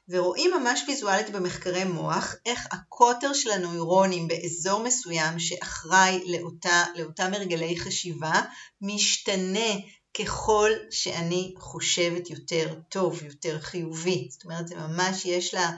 ורואים 0.09 0.51
ממש 0.61 0.81
ויזואלית 0.89 1.31
במחקרי 1.31 1.85
מוח 1.85 2.35
איך 2.47 2.67
הקוטר 2.73 3.33
של 3.33 3.51
הנוירונים 3.51 4.29
באזור 4.29 4.83
מסוים 4.83 5.39
שאחראי 5.39 6.25
לאותה, 6.27 6.85
לאותם 6.97 7.35
הרגלי 7.35 7.81
חשיבה 7.81 8.41
משתנה 8.81 9.71
ככל 10.19 10.71
שאני 10.91 11.55
חושבת 11.59 12.31
יותר 12.31 12.75
טוב, 12.89 13.23
יותר 13.23 13.61
חיובי. 13.61 14.29
זאת 14.31 14.45
אומרת, 14.45 14.69
זה 14.69 14.75
ממש 14.77 15.25
יש 15.25 15.55
לה, 15.55 15.71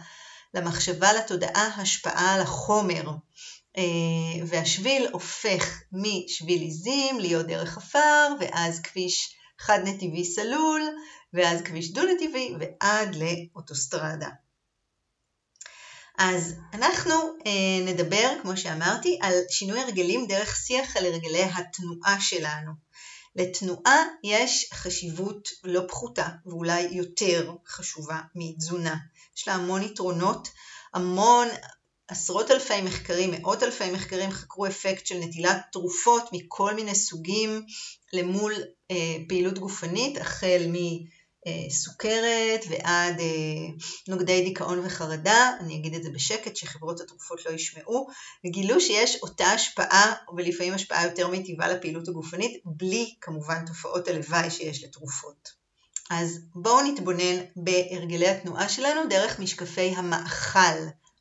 למחשבה, 0.54 1.12
לתודעה, 1.12 1.66
השפעה 1.76 2.34
על 2.34 2.40
החומר. 2.40 3.04
אה, 3.76 4.44
והשביל 4.46 5.06
הופך 5.12 5.80
משביל 5.92 6.60
עיזים 6.60 7.20
להיות 7.20 7.46
דרך 7.46 7.76
עפר, 7.76 8.28
ואז 8.40 8.80
כביש 8.80 9.34
חד 9.58 9.78
נתיבי 9.84 10.24
סלול, 10.24 10.82
ואז 11.32 11.62
כביש 11.62 11.92
דו-נתיבי 11.92 12.54
ועד 12.60 13.16
לאוטוסטרדה. 13.16 14.28
אז 16.18 16.54
אנחנו 16.72 17.14
אה, 17.46 17.84
נדבר, 17.84 18.32
כמו 18.42 18.56
שאמרתי, 18.56 19.18
על 19.22 19.34
שינוי 19.50 19.80
הרגלים 19.80 20.26
דרך 20.26 20.56
שיח 20.56 20.96
על 20.96 21.06
הרגלי 21.06 21.42
התנועה 21.42 22.20
שלנו. 22.20 22.72
לתנועה 23.38 24.02
יש 24.24 24.70
חשיבות 24.74 25.48
לא 25.64 25.82
פחותה 25.88 26.28
ואולי 26.46 26.80
יותר 26.80 27.52
חשובה 27.66 28.20
מתזונה. 28.34 28.96
יש 29.36 29.48
לה 29.48 29.54
המון 29.54 29.82
יתרונות, 29.82 30.48
המון 30.94 31.48
עשרות 32.08 32.50
אלפי 32.50 32.82
מחקרים, 32.82 33.30
מאות 33.30 33.62
אלפי 33.62 33.90
מחקרים 33.90 34.30
חקרו 34.30 34.66
אפקט 34.66 35.06
של 35.06 35.18
נטילת 35.18 35.60
תרופות 35.72 36.24
מכל 36.32 36.74
מיני 36.74 36.94
סוגים 36.94 37.62
למול 38.12 38.52
אה, 38.90 39.16
פעילות 39.28 39.58
גופנית, 39.58 40.18
החל 40.18 40.66
מסוכרת 41.46 42.64
ועד 42.68 43.20
אה, 43.20 43.26
נוגדי 44.08 44.44
דיכאון 44.44 44.86
וחרדה, 44.86 45.50
אני 45.60 45.76
אגיד 45.76 45.94
את 45.94 46.02
זה 46.02 46.10
בשקט 46.10 46.56
שחברות 46.56 47.00
התרופות 47.00 47.46
לא 47.46 47.50
ישמעו, 47.50 48.08
וגילו 48.46 48.80
שיש 48.80 49.16
אותה 49.22 49.44
השפעה 49.44 50.14
ולפעמים 50.36 50.74
השפעה 50.74 51.04
יותר 51.04 51.28
מיטיבה 51.28 51.68
לפעילות 51.68 52.08
הגופנית, 52.08 52.62
בלי 52.64 53.14
כמובן 53.20 53.66
תופעות 53.66 54.08
הלוואי 54.08 54.50
שיש 54.50 54.84
לתרופות. 54.84 55.48
אז 56.10 56.38
בואו 56.54 56.92
נתבונן 56.92 57.44
בהרגלי 57.56 58.28
התנועה 58.28 58.68
שלנו 58.68 59.08
דרך 59.08 59.38
משקפי 59.38 59.94
המאכל. 59.96 60.78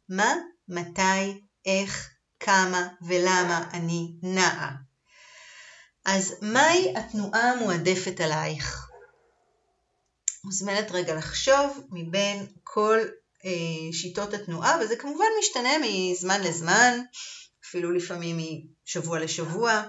מה 0.09 0.33
מתי, 0.67 1.41
איך, 1.65 2.09
כמה 2.39 2.87
ולמה 3.01 3.69
אני 3.73 4.07
נעה. 4.23 4.71
אז 6.05 6.35
מהי 6.41 6.93
התנועה 6.97 7.51
המועדפת 7.51 8.19
עלייך? 8.21 8.86
מוזמנת 10.43 10.91
רגע 10.91 11.15
לחשוב 11.15 11.87
מבין 11.91 12.47
כל 12.63 12.99
אה, 13.45 13.93
שיטות 13.93 14.33
התנועה, 14.33 14.77
וזה 14.81 14.95
כמובן 14.95 15.25
משתנה 15.39 15.69
מזמן 15.83 16.41
לזמן, 16.41 16.99
אפילו 17.65 17.91
לפעמים 17.91 18.37
משבוע 18.85 19.19
לשבוע. 19.19 19.83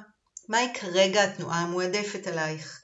מהי 0.49 0.75
כרגע 0.75 1.25
התנועה 1.25 1.61
המועדפת 1.61 2.26
עלייך? 2.26 2.83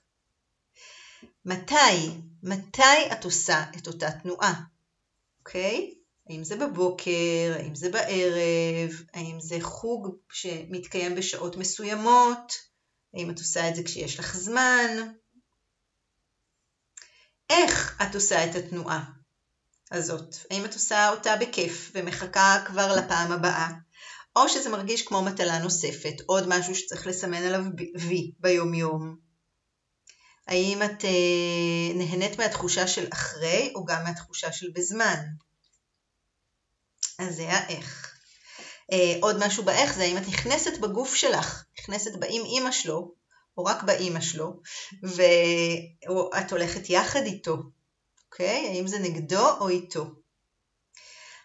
מתי, 1.44 2.10
מתי 2.42 3.12
את 3.12 3.24
עושה 3.24 3.64
את 3.78 3.86
אותה 3.86 4.10
תנועה, 4.10 4.60
אוקיי? 5.38 5.94
האם 6.28 6.44
זה 6.44 6.56
בבוקר, 6.56 7.54
האם 7.56 7.74
זה 7.74 7.88
בערב, 7.90 9.02
האם 9.14 9.40
זה 9.40 9.56
חוג 9.60 10.16
שמתקיים 10.32 11.14
בשעות 11.14 11.56
מסוימות, 11.56 12.52
האם 13.14 13.30
את 13.30 13.38
עושה 13.38 13.68
את 13.68 13.76
זה 13.76 13.82
כשיש 13.82 14.18
לך 14.18 14.36
זמן. 14.36 15.12
איך 17.50 18.02
את 18.02 18.14
עושה 18.14 18.44
את 18.44 18.54
התנועה 18.54 19.04
הזאת? 19.90 20.36
האם 20.50 20.64
את 20.64 20.74
עושה 20.74 21.08
אותה 21.10 21.36
בכיף 21.36 21.90
ומחכה 21.94 22.64
כבר 22.66 22.96
לפעם 22.96 23.32
הבאה? 23.32 23.68
או 24.36 24.48
שזה 24.48 24.70
מרגיש 24.70 25.02
כמו 25.02 25.22
מטלה 25.22 25.58
נוספת, 25.58 26.14
עוד 26.26 26.44
משהו 26.48 26.74
שצריך 26.74 27.06
לסמן 27.06 27.42
עליו 27.42 27.64
וי 27.96 28.32
ביום 28.38 28.74
יום. 28.74 29.16
האם 30.46 30.82
את 30.82 31.04
אה, 31.04 31.94
נהנית 31.94 32.38
מהתחושה 32.38 32.86
של 32.86 33.06
אחרי 33.12 33.72
או 33.74 33.84
גם 33.84 34.04
מהתחושה 34.04 34.52
של 34.52 34.70
בזמן? 34.74 35.24
אז 37.18 37.36
זה 37.36 37.50
האיך. 37.50 38.14
אה, 38.92 39.14
עוד 39.20 39.46
משהו 39.46 39.64
באיך 39.64 39.94
זה 39.94 40.02
האם 40.02 40.16
את 40.16 40.28
נכנסת 40.28 40.78
בגוף 40.80 41.14
שלך, 41.14 41.64
נכנסת 41.80 42.16
באם 42.18 42.42
אימא 42.44 42.72
שלו, 42.72 43.14
או 43.58 43.64
רק 43.64 43.82
באימא 43.82 44.20
שלו, 44.20 44.60
ואת 45.02 46.52
הולכת 46.52 46.90
יחד 46.90 47.22
איתו, 47.22 47.56
אוקיי? 48.24 48.68
האם 48.68 48.86
זה 48.86 48.98
נגדו 48.98 49.48
או 49.60 49.68
איתו. 49.68 50.06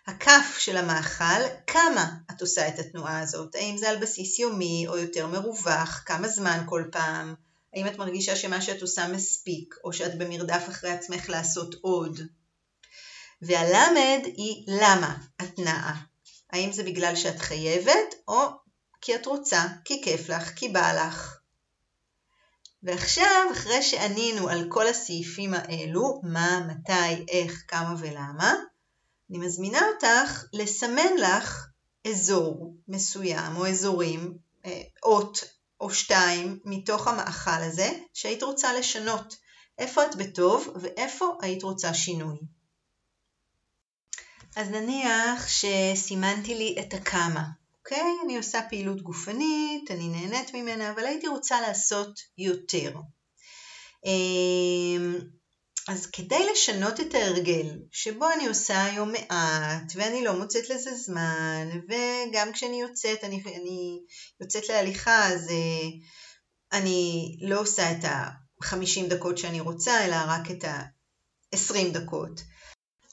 הכף 0.08 0.58
של 0.58 0.78
המאכל, 0.78 1.42
כמה 1.68 2.10
את 2.32 2.42
עושה 2.42 2.68
את 2.68 2.80
התנועה 2.80 3.20
הזאת, 3.20 3.56
האם 3.56 3.78
זה 3.78 3.90
על 3.90 3.98
בסיס 3.98 4.40
יומי 4.40 4.86
או 4.88 4.98
יותר 4.98 5.28
מרווח, 5.28 6.04
כמה 6.06 6.28
זמן 6.28 6.64
כל 6.70 6.84
פעם, 6.92 7.36
האם 7.74 7.88
את 7.88 7.98
מרגישה 7.98 8.36
שמה 8.36 8.62
שאת 8.62 8.82
עושה 8.82 9.08
מספיק, 9.08 9.76
או 9.84 9.94
שאת 9.94 10.18
במרדף 10.18 10.64
אחרי 10.70 10.92
עצמך 10.92 11.30
לעשות 11.30 11.76
עוד. 11.82 12.20
והלמד 13.42 14.20
היא 14.26 14.64
למה 14.68 15.18
את 15.42 15.60
נעה. 15.60 16.02
האם 16.54 16.72
זה 16.72 16.84
בגלל 16.84 17.16
שאת 17.16 17.40
חייבת, 17.40 18.16
או 18.28 18.42
כי 19.02 19.16
את 19.16 19.26
רוצה, 19.26 19.64
כי 19.86 20.02
כיף 20.04 20.30
לך, 20.30 20.54
כי 20.56 20.70
בא 20.70 20.94
לך. 20.94 21.39
ועכשיו, 22.84 23.50
אחרי 23.52 23.82
שענינו 23.82 24.50
על 24.50 24.66
כל 24.70 24.88
הסעיפים 24.88 25.54
האלו, 25.54 26.22
מה, 26.24 26.68
מתי, 26.68 27.26
איך, 27.30 27.64
כמה 27.68 27.96
ולמה, 27.98 28.54
אני 29.30 29.38
מזמינה 29.38 29.82
אותך 29.94 30.44
לסמן 30.54 31.16
לך 31.18 31.68
אזור 32.08 32.76
מסוים 32.88 33.56
או 33.58 33.68
אזורים, 33.68 34.38
אה, 34.66 34.82
אות 35.04 35.44
או 35.82 35.94
שתיים 35.94 36.60
מתוך 36.66 37.08
המאכל 37.08 37.62
הזה 37.62 37.90
שהיית 38.14 38.44
רוצה 38.44 38.74
לשנות. 38.74 39.36
איפה 39.78 40.06
את 40.06 40.16
בטוב 40.16 40.74
ואיפה 40.82 41.38
היית 41.42 41.64
רוצה 41.64 41.94
שינוי. 41.94 42.38
אז 44.56 44.70
נניח 44.70 45.48
שסימנתי 45.48 46.56
לי 46.56 46.76
את 46.80 46.94
הכמה, 46.94 47.44
אוקיי? 47.92 48.16
אני 48.26 48.38
עושה 48.38 48.62
פעילות 48.70 49.02
גופנית, 49.02 49.92
אני 49.92 50.08
נהנית 50.08 50.54
ממנה, 50.54 50.92
אבל 50.92 51.06
הייתי 51.06 51.28
רוצה 51.28 51.62
לעשות 51.62 52.20
יותר. 52.38 52.96
אמ, 54.06 55.20
אז 55.88 56.06
כדי 56.06 56.52
לשנות 56.52 57.00
את 57.00 57.14
ההרגל, 57.14 57.80
שבו 57.92 58.26
אני 58.32 58.48
עושה 58.48 58.84
היום 58.84 59.12
מעט, 59.12 59.92
ואני 59.96 60.24
לא 60.24 60.34
מוצאת 60.34 60.70
לזה 60.70 60.96
זמן, 60.96 61.70
וגם 61.90 62.52
כשאני 62.54 62.82
יוצאת, 62.82 63.24
אני, 63.24 63.44
אני 63.46 64.00
יוצאת 64.42 64.70
להליכה, 64.70 65.28
אז 65.28 65.48
uh, 65.48 66.06
אני 66.72 67.38
לא 67.42 67.62
עושה 67.62 67.92
את 67.92 68.04
ה-50 68.04 69.10
דקות 69.10 69.38
שאני 69.38 69.60
רוצה, 69.60 70.06
אלא 70.06 70.16
רק 70.28 70.52
את 70.52 70.64
ה-20 70.64 71.94
דקות. 71.94 72.42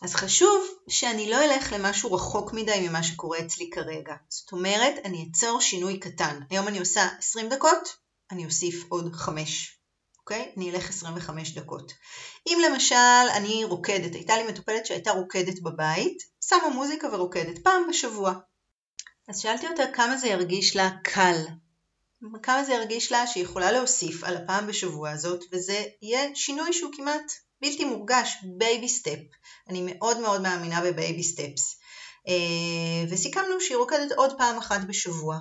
אז 0.02 0.14
חשוב 0.14 0.66
שאני 0.88 1.30
לא 1.30 1.44
אלך 1.44 1.72
למשהו 1.72 2.12
רחוק 2.12 2.52
מדי 2.52 2.88
ממה 2.88 3.02
שקורה 3.02 3.38
אצלי 3.38 3.70
כרגע. 3.70 4.14
זאת 4.28 4.52
אומרת, 4.52 4.94
אני 5.04 5.28
אצור 5.30 5.60
שינוי 5.60 6.00
קטן. 6.00 6.40
היום 6.50 6.68
אני 6.68 6.78
עושה 6.78 7.08
20 7.18 7.48
דקות, 7.48 7.88
אני 8.30 8.44
אוסיף 8.44 8.84
עוד 8.88 9.12
5. 9.14 9.78
אוקיי? 10.18 10.52
אני 10.56 10.70
אלך 10.70 10.88
25 10.88 11.54
דקות. 11.54 11.92
אם 12.46 12.58
למשל 12.70 13.26
אני 13.36 13.64
רוקדת, 13.64 14.14
הייתה 14.14 14.36
לי 14.36 14.42
מטופלת 14.42 14.86
שהייתה 14.86 15.10
רוקדת 15.10 15.62
בבית, 15.62 16.22
שמה 16.44 16.68
מוזיקה 16.68 17.08
ורוקדת 17.12 17.58
פעם 17.58 17.82
בשבוע. 17.88 18.34
אז 19.28 19.38
שאלתי 19.38 19.68
אותה 19.68 19.82
כמה 19.92 20.16
זה 20.16 20.28
ירגיש 20.28 20.76
לה 20.76 20.90
קל. 21.04 21.36
כמה 22.42 22.64
זה 22.64 22.72
ירגיש 22.72 23.12
לה 23.12 23.26
שהיא 23.26 23.44
יכולה 23.44 23.72
להוסיף 23.72 24.24
על 24.24 24.36
הפעם 24.36 24.66
בשבוע 24.66 25.10
הזאת, 25.10 25.44
וזה 25.52 25.84
יהיה 26.02 26.34
שינוי 26.34 26.72
שהוא 26.72 26.92
כמעט 26.96 27.32
בלתי 27.60 27.84
מורגש, 27.84 28.36
baby 28.58 28.88
step. 28.88 29.18
אני 29.68 29.82
מאוד 29.84 30.20
מאוד 30.20 30.40
מאמינה 30.40 30.80
ב 30.80 30.88
baby 30.88 31.22
steps. 31.22 31.78
אה, 32.28 33.04
וסיכמנו 33.10 33.60
שהיא 33.60 33.76
רוקדת 33.76 34.12
עוד 34.12 34.38
פעם 34.38 34.58
אחת 34.58 34.80
בשבוע. 34.88 35.38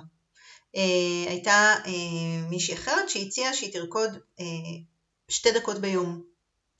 אה, 0.76 1.30
הייתה 1.30 1.74
אה, 1.86 2.48
מישהי 2.50 2.74
אחרת 2.74 3.08
שהציעה 3.08 3.54
שהיא 3.54 3.72
תרקוד 3.72 4.10
שתי 5.28 5.52
דקות 5.52 5.78
ביום. 5.78 6.22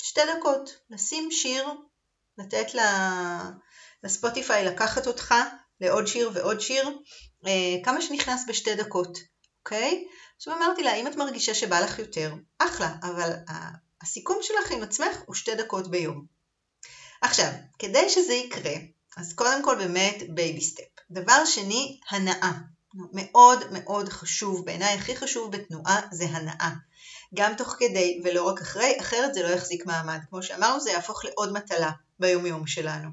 שתי 0.02 0.21
דקות, 0.37 0.76
לשים 0.90 1.31
שיר, 1.31 1.69
לתת 2.38 2.66
לספוטיפיי 4.02 4.64
לקחת 4.64 5.07
אותך 5.07 5.35
לעוד 5.81 6.07
שיר 6.07 6.31
ועוד 6.35 6.61
שיר, 6.61 6.99
כמה 7.85 8.02
שנכנס 8.02 8.44
בשתי 8.49 8.75
דקות, 8.75 9.18
אוקיי? 9.59 10.05
עכשיו 10.37 10.55
אמרתי 10.57 10.83
לה, 10.83 10.94
אם 10.94 11.07
את 11.07 11.16
מרגישה 11.16 11.55
שבא 11.55 11.81
לך 11.81 11.99
יותר, 11.99 12.35
אחלה, 12.59 12.94
אבל 13.03 13.31
הסיכום 14.07 14.38
שלך 14.42 14.71
עם 14.71 14.83
עצמך 14.83 15.16
הוא 15.27 15.35
שתי 15.35 15.55
דקות 15.55 15.90
ביום. 15.90 16.27
עכשיו, 17.23 17.51
כדי 17.79 18.11
שזה 18.11 18.33
יקרה, 18.33 18.73
אז 19.16 19.33
קודם 19.33 19.64
כל 19.64 19.75
באמת 19.75 20.23
baby 20.29 20.61
step. 20.61 20.85
דבר 21.11 21.45
שני, 21.45 22.01
הנאה. 22.11 22.53
מאוד 22.95 23.64
מאוד 23.73 24.09
חשוב, 24.09 24.64
בעיניי 24.64 24.95
הכי 24.95 25.16
חשוב 25.16 25.53
בתנועה 25.53 26.01
זה 26.12 26.25
הנאה. 26.25 26.71
גם 27.35 27.55
תוך 27.55 27.77
כדי 27.79 28.21
ולא 28.25 28.49
רק 28.49 28.61
אחרי, 28.61 28.97
אחרת 29.01 29.35
זה 29.35 29.42
לא 29.42 29.49
יחזיק 29.49 29.87
מעמד. 29.87 30.19
כמו 30.31 30.42
שאמרנו, 30.42 30.81
זה 30.81 30.90
יהפוך 30.90 31.25
לעוד 31.25 31.53
מטלה 31.53 31.90
ביומיום 32.19 32.66
שלנו. 32.66 33.09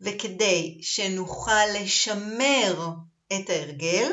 וכדי 0.00 0.78
שנוכל 0.82 1.66
לשמר 1.74 2.88
את 3.32 3.50
ההרגל, 3.50 4.12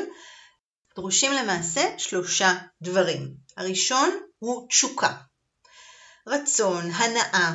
דרושים 0.96 1.32
למעשה 1.32 1.98
שלושה 1.98 2.52
דברים. 2.82 3.34
הראשון 3.56 4.10
הוא 4.38 4.68
תשוקה. 4.68 5.27
רצון, 6.28 6.90
הנאה, 6.90 7.54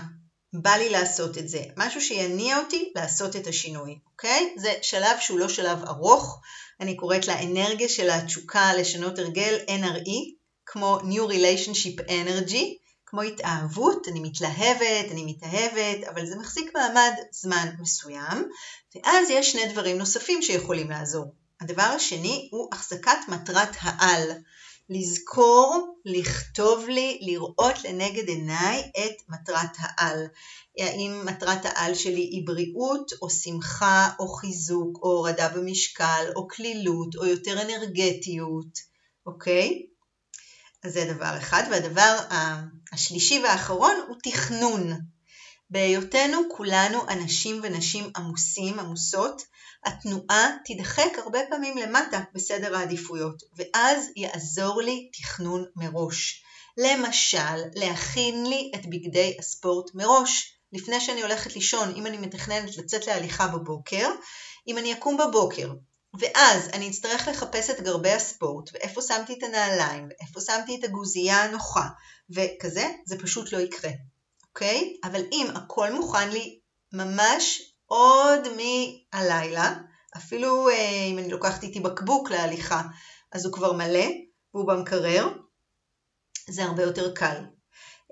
בא 0.53 0.71
לי 0.71 0.89
לעשות 0.89 1.37
את 1.37 1.49
זה, 1.49 1.63
משהו 1.77 2.01
שיניע 2.01 2.57
אותי 2.57 2.91
לעשות 2.95 3.35
את 3.35 3.47
השינוי, 3.47 3.99
אוקיי? 4.11 4.53
זה 4.57 4.73
שלב 4.81 5.17
שהוא 5.19 5.39
לא 5.39 5.49
שלב 5.49 5.83
ארוך, 5.87 6.41
אני 6.79 6.95
קוראת 6.95 7.27
לאנרגיה 7.27 7.89
של 7.89 8.09
התשוקה 8.09 8.73
לשנות 8.73 9.19
הרגל 9.19 9.57
NRE, 9.67 10.35
כמו 10.65 10.99
New 10.99 11.29
Relationship 11.29 12.07
Energy, 12.07 12.63
כמו 13.05 13.21
התאהבות, 13.21 14.07
אני 14.07 14.19
מתלהבת, 14.19 15.11
אני 15.11 15.23
מתאהבת, 15.25 16.07
אבל 16.09 16.25
זה 16.25 16.35
מחזיק 16.35 16.71
מעמד 16.75 17.13
זמן 17.31 17.69
מסוים, 17.79 18.49
ואז 18.95 19.29
יש 19.29 19.51
שני 19.51 19.65
דברים 19.65 19.97
נוספים 19.97 20.41
שיכולים 20.41 20.89
לעזור. 20.89 21.35
הדבר 21.61 21.83
השני 21.83 22.49
הוא 22.51 22.69
החזקת 22.71 23.17
מטרת 23.27 23.69
העל. 23.81 24.31
לזכור, 24.89 25.97
לכתוב 26.05 26.87
לי, 26.87 27.19
לראות 27.21 27.83
לנגד 27.83 28.27
עיניי 28.27 28.91
את 28.97 29.29
מטרת 29.29 29.77
העל. 29.77 30.27
האם 30.79 31.25
מטרת 31.25 31.65
העל 31.65 31.95
שלי 31.95 32.21
היא 32.21 32.47
בריאות, 32.47 33.11
או 33.21 33.29
שמחה, 33.29 34.09
או 34.19 34.27
חיזוק, 34.27 34.99
או 35.03 35.09
הורדה 35.09 35.49
במשקל, 35.49 36.25
או 36.35 36.47
כלילות, 36.47 37.15
או 37.15 37.25
יותר 37.25 37.61
אנרגטיות, 37.61 38.79
אוקיי? 39.25 39.85
אז 40.83 40.93
זה 40.93 41.13
דבר 41.13 41.37
אחד. 41.37 41.63
והדבר 41.71 42.17
השלישי 42.91 43.41
והאחרון 43.43 43.95
הוא 44.07 44.15
תכנון. 44.23 45.12
בהיותנו 45.69 46.37
כולנו 46.57 47.09
אנשים 47.09 47.59
ונשים 47.63 48.11
עמוסים, 48.15 48.79
עמוסות, 48.79 49.41
התנועה 49.85 50.57
תידחק 50.65 51.11
הרבה 51.17 51.39
פעמים 51.49 51.77
למטה 51.77 52.19
בסדר 52.33 52.75
העדיפויות, 52.75 53.43
ואז 53.55 54.09
יעזור 54.15 54.81
לי 54.81 55.09
תכנון 55.13 55.65
מראש. 55.75 56.43
למשל, 56.77 57.57
להכין 57.75 58.45
לי 58.45 58.71
את 58.75 58.85
בגדי 58.85 59.35
הספורט 59.39 59.95
מראש, 59.95 60.57
לפני 60.73 61.01
שאני 61.01 61.21
הולכת 61.21 61.55
לישון, 61.55 61.93
אם 61.95 62.07
אני 62.07 62.17
מתכננת 62.17 62.77
לצאת 62.77 63.07
להליכה 63.07 63.47
בבוקר, 63.47 64.09
אם 64.67 64.77
אני 64.77 64.93
אקום 64.93 65.17
בבוקר, 65.17 65.73
ואז 66.19 66.69
אני 66.73 66.89
אצטרך 66.89 67.27
לחפש 67.27 67.69
את 67.69 67.81
גרבי 67.81 68.11
הספורט, 68.11 68.69
ואיפה 68.73 69.01
שמתי 69.01 69.33
את 69.33 69.43
הנעליים, 69.43 70.07
ואיפה 70.09 70.41
שמתי 70.41 70.75
את 70.79 70.83
הגוזייה 70.83 71.43
הנוחה, 71.43 71.87
וכזה, 72.29 72.87
זה 73.05 73.19
פשוט 73.19 73.53
לא 73.53 73.57
יקרה, 73.57 73.91
אוקיי? 74.55 74.97
אבל 75.03 75.21
אם 75.31 75.47
הכל 75.55 75.93
מוכן 75.93 76.29
לי 76.29 76.59
ממש 76.93 77.73
עוד 77.85 78.41
מהלילה, 79.13 79.75
אפילו 80.17 80.69
אה, 80.69 81.05
אם 81.11 81.19
אני 81.19 81.29
לוקחת 81.29 81.63
איתי 81.63 81.79
בקבוק 81.79 82.31
להליכה, 82.31 82.81
אז 83.31 83.45
הוא 83.45 83.53
כבר 83.53 83.73
מלא 83.73 84.05
והוא 84.53 84.67
במקרר, 84.67 85.27
זה 86.49 86.63
הרבה 86.63 86.83
יותר 86.83 87.13
קל. 87.15 87.45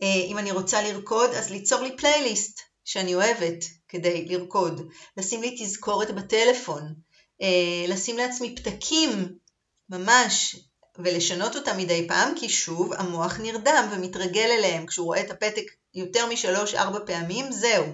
אה, 0.03 0.23
אם 0.27 0.37
אני 0.37 0.51
רוצה 0.51 0.81
לרקוד, 0.81 1.29
אז 1.29 1.51
ליצור 1.51 1.81
לי 1.81 1.97
פלייליסט 1.97 2.59
שאני 2.85 3.15
אוהבת 3.15 3.65
כדי 3.87 4.25
לרקוד, 4.25 4.89
לשים 5.17 5.41
לי 5.41 5.55
תזכורת 5.59 6.11
בטלפון, 6.11 6.93
אה, 7.41 7.85
לשים 7.87 8.17
לעצמי 8.17 8.55
פתקים 8.55 9.09
ממש 9.89 10.55
ולשנות 10.97 11.55
אותם 11.55 11.77
מדי 11.77 12.07
פעם, 12.07 12.33
כי 12.39 12.49
שוב 12.49 12.93
המוח 12.93 13.39
נרדם 13.39 13.89
ומתרגל 13.91 14.49
אליהם. 14.51 14.85
כשהוא 14.85 15.05
רואה 15.05 15.21
את 15.21 15.31
הפתק 15.31 15.65
יותר 15.93 16.25
משלוש-ארבע 16.25 16.99
פעמים, 17.05 17.51
זהו. 17.51 17.85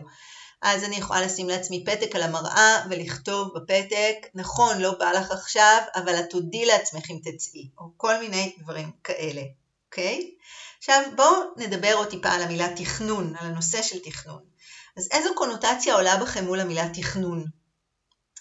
אז 0.61 0.83
אני 0.83 0.95
יכולה 0.95 1.21
לשים 1.21 1.49
לעצמי 1.49 1.85
פתק 1.85 2.15
על 2.15 2.23
המראה 2.23 2.85
ולכתוב 2.89 3.51
בפתק, 3.55 4.27
נכון, 4.33 4.81
לא 4.81 4.91
בא 4.99 5.11
לך 5.11 5.31
עכשיו, 5.31 5.81
אבל 5.95 6.19
את 6.19 6.29
תודי 6.29 6.65
לעצמך 6.65 7.11
אם 7.11 7.17
תצאי, 7.23 7.69
או 7.77 7.85
כל 7.97 8.19
מיני 8.19 8.55
דברים 8.59 8.91
כאלה, 9.03 9.41
אוקיי? 9.85 10.31
עכשיו 10.77 11.03
בואו 11.15 11.35
נדבר 11.57 11.93
עוד 11.93 12.09
טיפה 12.09 12.29
על 12.29 12.43
המילה 12.43 12.75
תכנון, 12.75 13.33
על 13.39 13.47
הנושא 13.47 13.81
של 13.81 13.99
תכנון. 13.99 14.43
אז 14.97 15.09
איזו 15.11 15.29
קונוטציה 15.35 15.95
עולה 15.95 16.17
בכם 16.17 16.45
מול 16.45 16.59
המילה 16.59 16.89
תכנון? 16.93 17.45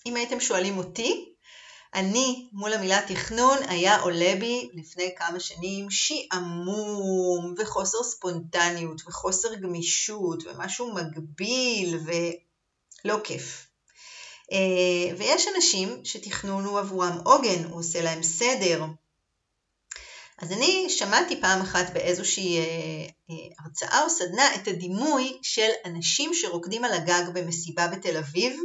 אם 0.07 0.17
הייתם 0.17 0.41
שואלים 0.41 0.79
אותי, 0.79 1.35
אני 1.97 2.49
מול 2.53 2.73
המילה 2.73 3.01
תכנון 3.09 3.59
היה 3.69 4.01
עולה 4.01 4.35
בי 4.41 4.69
לפני 4.75 5.15
כמה 5.17 5.41
שנים 5.41 5.91
שעמום 5.91 7.55
וחוסר 7.59 8.03
ספונטניות 8.03 9.03
וחוסר 9.07 9.55
גמישות 9.55 10.43
ומשהו 10.47 10.95
מגביל 10.95 11.99
ולא 12.05 13.21
כיף. 13.25 13.67
אה, 14.53 15.17
ויש 15.19 15.47
אנשים 15.57 16.05
שתכנון 16.05 16.65
הוא 16.65 16.79
עבורם 16.79 17.19
עוגן, 17.25 17.65
הוא 17.65 17.81
עושה 17.81 18.03
להם 18.03 18.23
סדר. 18.23 18.85
אז 20.39 20.53
אני 20.53 20.87
שמעתי 20.91 21.41
פעם 21.41 21.61
אחת 21.61 21.93
באיזושהי 21.93 22.59
הרצאה 23.59 24.03
או 24.03 24.11
סדנה 24.11 24.55
את 24.55 24.69
הדימוי 24.69 25.39
של 25.43 25.69
אנשים 25.85 26.35
שרוקדים 26.35 26.85
על 26.85 26.93
הגג 26.93 27.25
במסיבה 27.35 27.89
בתל 27.89 28.17
אביב, 28.17 28.61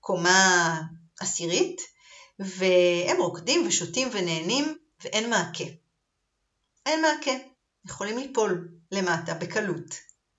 קומה 0.00 0.80
עשירית, 1.20 1.97
והם 2.38 3.16
רוקדים 3.20 3.66
ושותים 3.66 4.08
ונהנים 4.12 4.78
ואין 5.04 5.30
מעקה. 5.30 5.64
אין 6.86 7.02
מעקה, 7.02 7.30
יכולים 7.86 8.18
ליפול 8.18 8.68
למטה 8.92 9.34
בקלות, 9.34 9.94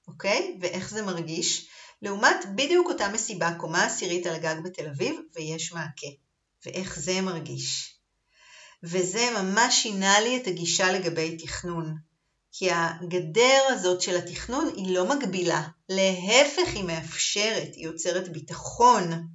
אוקיי? 0.08 0.58
ואיך 0.62 0.90
זה 0.90 1.02
מרגיש? 1.02 1.68
לעומת 2.02 2.46
בדיוק 2.56 2.88
אותה 2.88 3.10
מסיבה, 3.10 3.54
קומה 3.58 3.86
עשירית 3.86 4.26
על 4.26 4.36
הגג 4.36 4.56
בתל 4.64 4.88
אביב, 4.88 5.16
ויש 5.36 5.74
מעקה. 5.74 6.08
ואיך 6.66 7.00
זה 7.00 7.22
מרגיש? 7.22 7.96
וזה 8.84 9.30
ממש 9.42 9.84
שינה 9.84 10.20
לי 10.20 10.38
את 10.38 10.48
הגישה 10.48 10.92
לגבי 10.92 11.38
תכנון. 11.38 11.96
כי 12.52 12.72
הגדר 12.72 13.62
הזאת 13.70 14.02
של 14.02 14.18
התכנון 14.18 14.72
היא 14.76 14.96
לא 14.96 15.10
מגבילה, 15.10 15.68
להפך 15.90 16.76
היא 16.76 16.84
מאפשרת, 16.84 17.70
היא 17.74 17.86
יוצרת 17.86 18.30
ביטחון, 18.30 19.28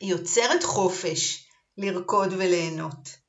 היא 0.00 0.10
יוצרת 0.10 0.62
חופש 0.62 1.43
לרקוד 1.78 2.32
וליהנות. 2.32 3.24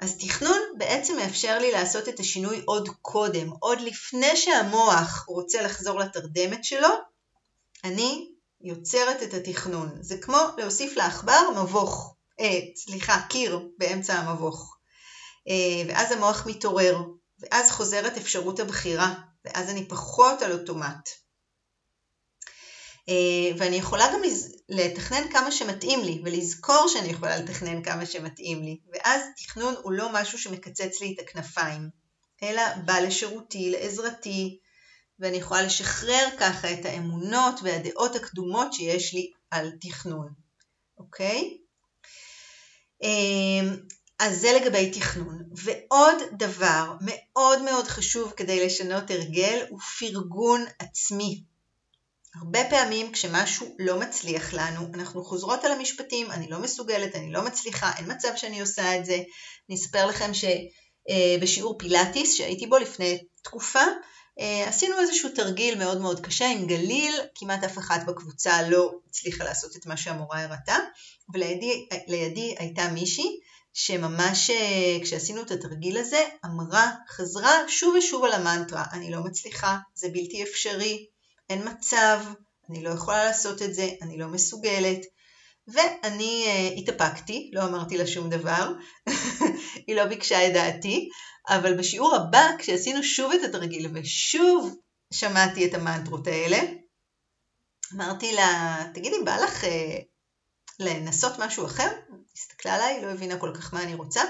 אז 0.00 0.16
תכנון 0.18 0.58
בעצם 0.78 1.16
מאפשר 1.16 1.58
לי 1.58 1.72
לעשות 1.72 2.08
את 2.08 2.20
השינוי 2.20 2.62
עוד 2.66 2.88
קודם, 3.02 3.50
עוד 3.60 3.80
לפני 3.80 4.36
שהמוח 4.36 5.24
רוצה 5.28 5.62
לחזור 5.62 5.98
לתרדמת 5.98 6.64
שלו, 6.64 6.88
אני 7.84 8.28
יוצרת 8.60 9.22
את 9.22 9.34
התכנון. 9.34 9.88
זה 10.00 10.18
כמו 10.18 10.38
להוסיף 10.58 10.96
לעכבר 10.96 11.62
מבוך, 11.62 12.14
אה, 12.40 12.60
סליחה, 12.76 13.20
קיר 13.28 13.68
באמצע 13.78 14.14
המבוך. 14.14 14.76
אה, 15.48 15.82
ואז 15.88 16.12
המוח 16.12 16.46
מתעורר, 16.46 16.98
ואז 17.38 17.70
חוזרת 17.70 18.16
אפשרות 18.16 18.60
הבחירה, 18.60 19.14
ואז 19.44 19.70
אני 19.70 19.88
פחות 19.88 20.42
על 20.42 20.52
אוטומט. 20.52 21.08
אה, 23.08 23.56
ואני 23.58 23.76
יכולה 23.76 24.06
גם 24.14 24.20
לתכנן 24.68 25.28
כמה 25.32 25.52
שמתאים 25.52 26.04
לי, 26.04 26.20
ולזכור 26.24 26.88
שאני 26.88 27.08
יכולה 27.08 27.38
לתכנן 27.38 27.82
כמה 27.82 28.06
שמתאים 28.06 28.62
לי, 28.62 28.78
ואז 28.92 29.22
תכנון 29.36 29.74
הוא 29.82 29.92
לא 29.92 30.08
משהו 30.12 30.38
שמקצץ 30.38 31.00
לי 31.00 31.14
את 31.14 31.24
הכנפיים, 31.24 31.90
אלא 32.42 32.62
בא 32.84 32.98
לשירותי, 32.98 33.70
לעזרתי, 33.70 34.58
ואני 35.18 35.36
יכולה 35.36 35.62
לשחרר 35.62 36.28
ככה 36.38 36.72
את 36.72 36.84
האמונות 36.84 37.54
והדעות 37.62 38.16
הקדומות 38.16 38.72
שיש 38.72 39.14
לי 39.14 39.30
על 39.50 39.70
תכנון, 39.80 40.28
אוקיי? 40.98 41.58
אמ, 43.02 43.76
אז 44.18 44.40
זה 44.40 44.52
לגבי 44.60 44.90
תכנון. 44.90 45.42
ועוד 45.52 46.16
דבר 46.32 46.92
מאוד 47.00 47.62
מאוד 47.62 47.86
חשוב 47.86 48.32
כדי 48.36 48.66
לשנות 48.66 49.10
הרגל 49.10 49.64
הוא 49.68 49.80
פרגון 49.80 50.64
עצמי. 50.78 51.44
הרבה 52.38 52.70
פעמים 52.70 53.12
כשמשהו 53.12 53.76
לא 53.78 54.00
מצליח 54.00 54.54
לנו, 54.54 54.80
אנחנו 54.94 55.24
חוזרות 55.24 55.64
על 55.64 55.72
המשפטים, 55.72 56.30
אני 56.30 56.50
לא 56.50 56.58
מסוגלת, 56.58 57.16
אני 57.16 57.32
לא 57.32 57.44
מצליחה, 57.44 57.92
אין 57.98 58.12
מצב 58.12 58.28
שאני 58.36 58.60
עושה 58.60 58.96
את 58.96 59.04
זה. 59.04 59.22
אני 59.68 59.76
אספר 59.76 60.06
לכם 60.06 60.30
שבשיעור 60.34 61.72
אה, 61.72 61.78
פילאטיס 61.78 62.34
שהייתי 62.34 62.66
בו 62.66 62.78
לפני 62.78 63.18
תקופה, 63.42 63.82
אה, 64.40 64.68
עשינו 64.68 64.98
איזשהו 64.98 65.28
תרגיל 65.28 65.78
מאוד 65.78 66.00
מאוד 66.00 66.20
קשה 66.20 66.50
עם 66.50 66.66
גליל, 66.66 67.14
כמעט 67.34 67.64
אף 67.64 67.78
אחת 67.78 68.06
בקבוצה 68.06 68.68
לא 68.68 68.92
הצליחה 69.08 69.44
לעשות 69.44 69.76
את 69.76 69.86
מה 69.86 69.96
שהמורה 69.96 70.42
הראתה, 70.42 70.76
ולידי 71.34 72.54
הייתה 72.58 72.88
מישהי 72.88 73.38
שממש 73.72 74.50
אה, 74.50 74.98
כשעשינו 75.02 75.42
את 75.42 75.50
התרגיל 75.50 75.98
הזה 75.98 76.24
אמרה, 76.44 76.90
חזרה 77.08 77.52
שוב 77.68 77.94
ושוב 77.98 78.24
על 78.24 78.32
המנטרה, 78.32 78.84
אני 78.92 79.10
לא 79.10 79.24
מצליחה, 79.24 79.78
זה 79.94 80.08
בלתי 80.12 80.42
אפשרי, 80.42 81.06
אין 81.50 81.68
מצב, 81.68 82.20
אני 82.70 82.82
לא 82.82 82.90
יכולה 82.90 83.24
לעשות 83.24 83.62
את 83.62 83.74
זה, 83.74 83.88
אני 84.02 84.18
לא 84.18 84.28
מסוגלת. 84.28 85.00
ואני 85.68 86.44
uh, 86.46 86.80
התאפקתי, 86.80 87.50
לא 87.54 87.64
אמרתי 87.64 87.96
לה 87.96 88.06
שום 88.06 88.30
דבר, 88.30 88.72
היא 89.86 89.96
לא 89.96 90.04
ביקשה 90.04 90.46
את 90.46 90.52
דעתי, 90.52 91.08
אבל 91.48 91.78
בשיעור 91.78 92.16
הבא, 92.16 92.50
כשעשינו 92.58 93.02
שוב 93.02 93.32
את 93.32 93.44
התרגיל 93.44 93.90
ושוב 93.94 94.76
שמעתי 95.12 95.66
את 95.66 95.74
המנטרות 95.74 96.26
האלה, 96.26 96.58
אמרתי 97.94 98.32
לה, 98.32 98.78
תגידי, 98.94 99.16
בא 99.24 99.36
לך 99.36 99.64
uh, 99.64 99.68
לנסות 100.80 101.32
משהו 101.38 101.66
אחר? 101.66 101.88
הסתכלה 102.36 102.74
עליי, 102.74 103.02
לא 103.02 103.06
הבינה 103.06 103.38
כל 103.38 103.52
כך 103.54 103.74
מה 103.74 103.82
אני 103.82 103.94
רוצה. 103.94 104.22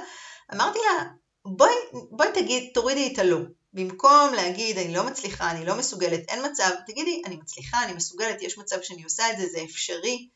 אמרתי 0.54 0.78
לה, 0.78 1.04
בואי, 1.44 1.74
בואי 2.10 2.28
תגיד, 2.34 2.70
תורידי 2.74 3.12
את 3.12 3.18
הלא. 3.18 3.38
במקום 3.72 4.34
להגיד, 4.34 4.78
אני 4.78 4.94
לא 4.94 5.06
מצליחה, 5.06 5.50
אני 5.50 5.64
לא 5.64 5.78
מסוגלת, 5.78 6.20
אין 6.28 6.46
מצב, 6.50 6.70
תגידי, 6.86 7.22
אני 7.26 7.36
מצליחה, 7.36 7.84
אני 7.84 7.92
מסוגלת, 7.92 8.42
יש 8.42 8.58
מצב 8.58 8.76
שאני 8.82 9.04
עושה 9.04 9.32
את 9.32 9.38
זה, 9.38 9.46
זה 9.46 9.62
אפשרי. 9.64 10.28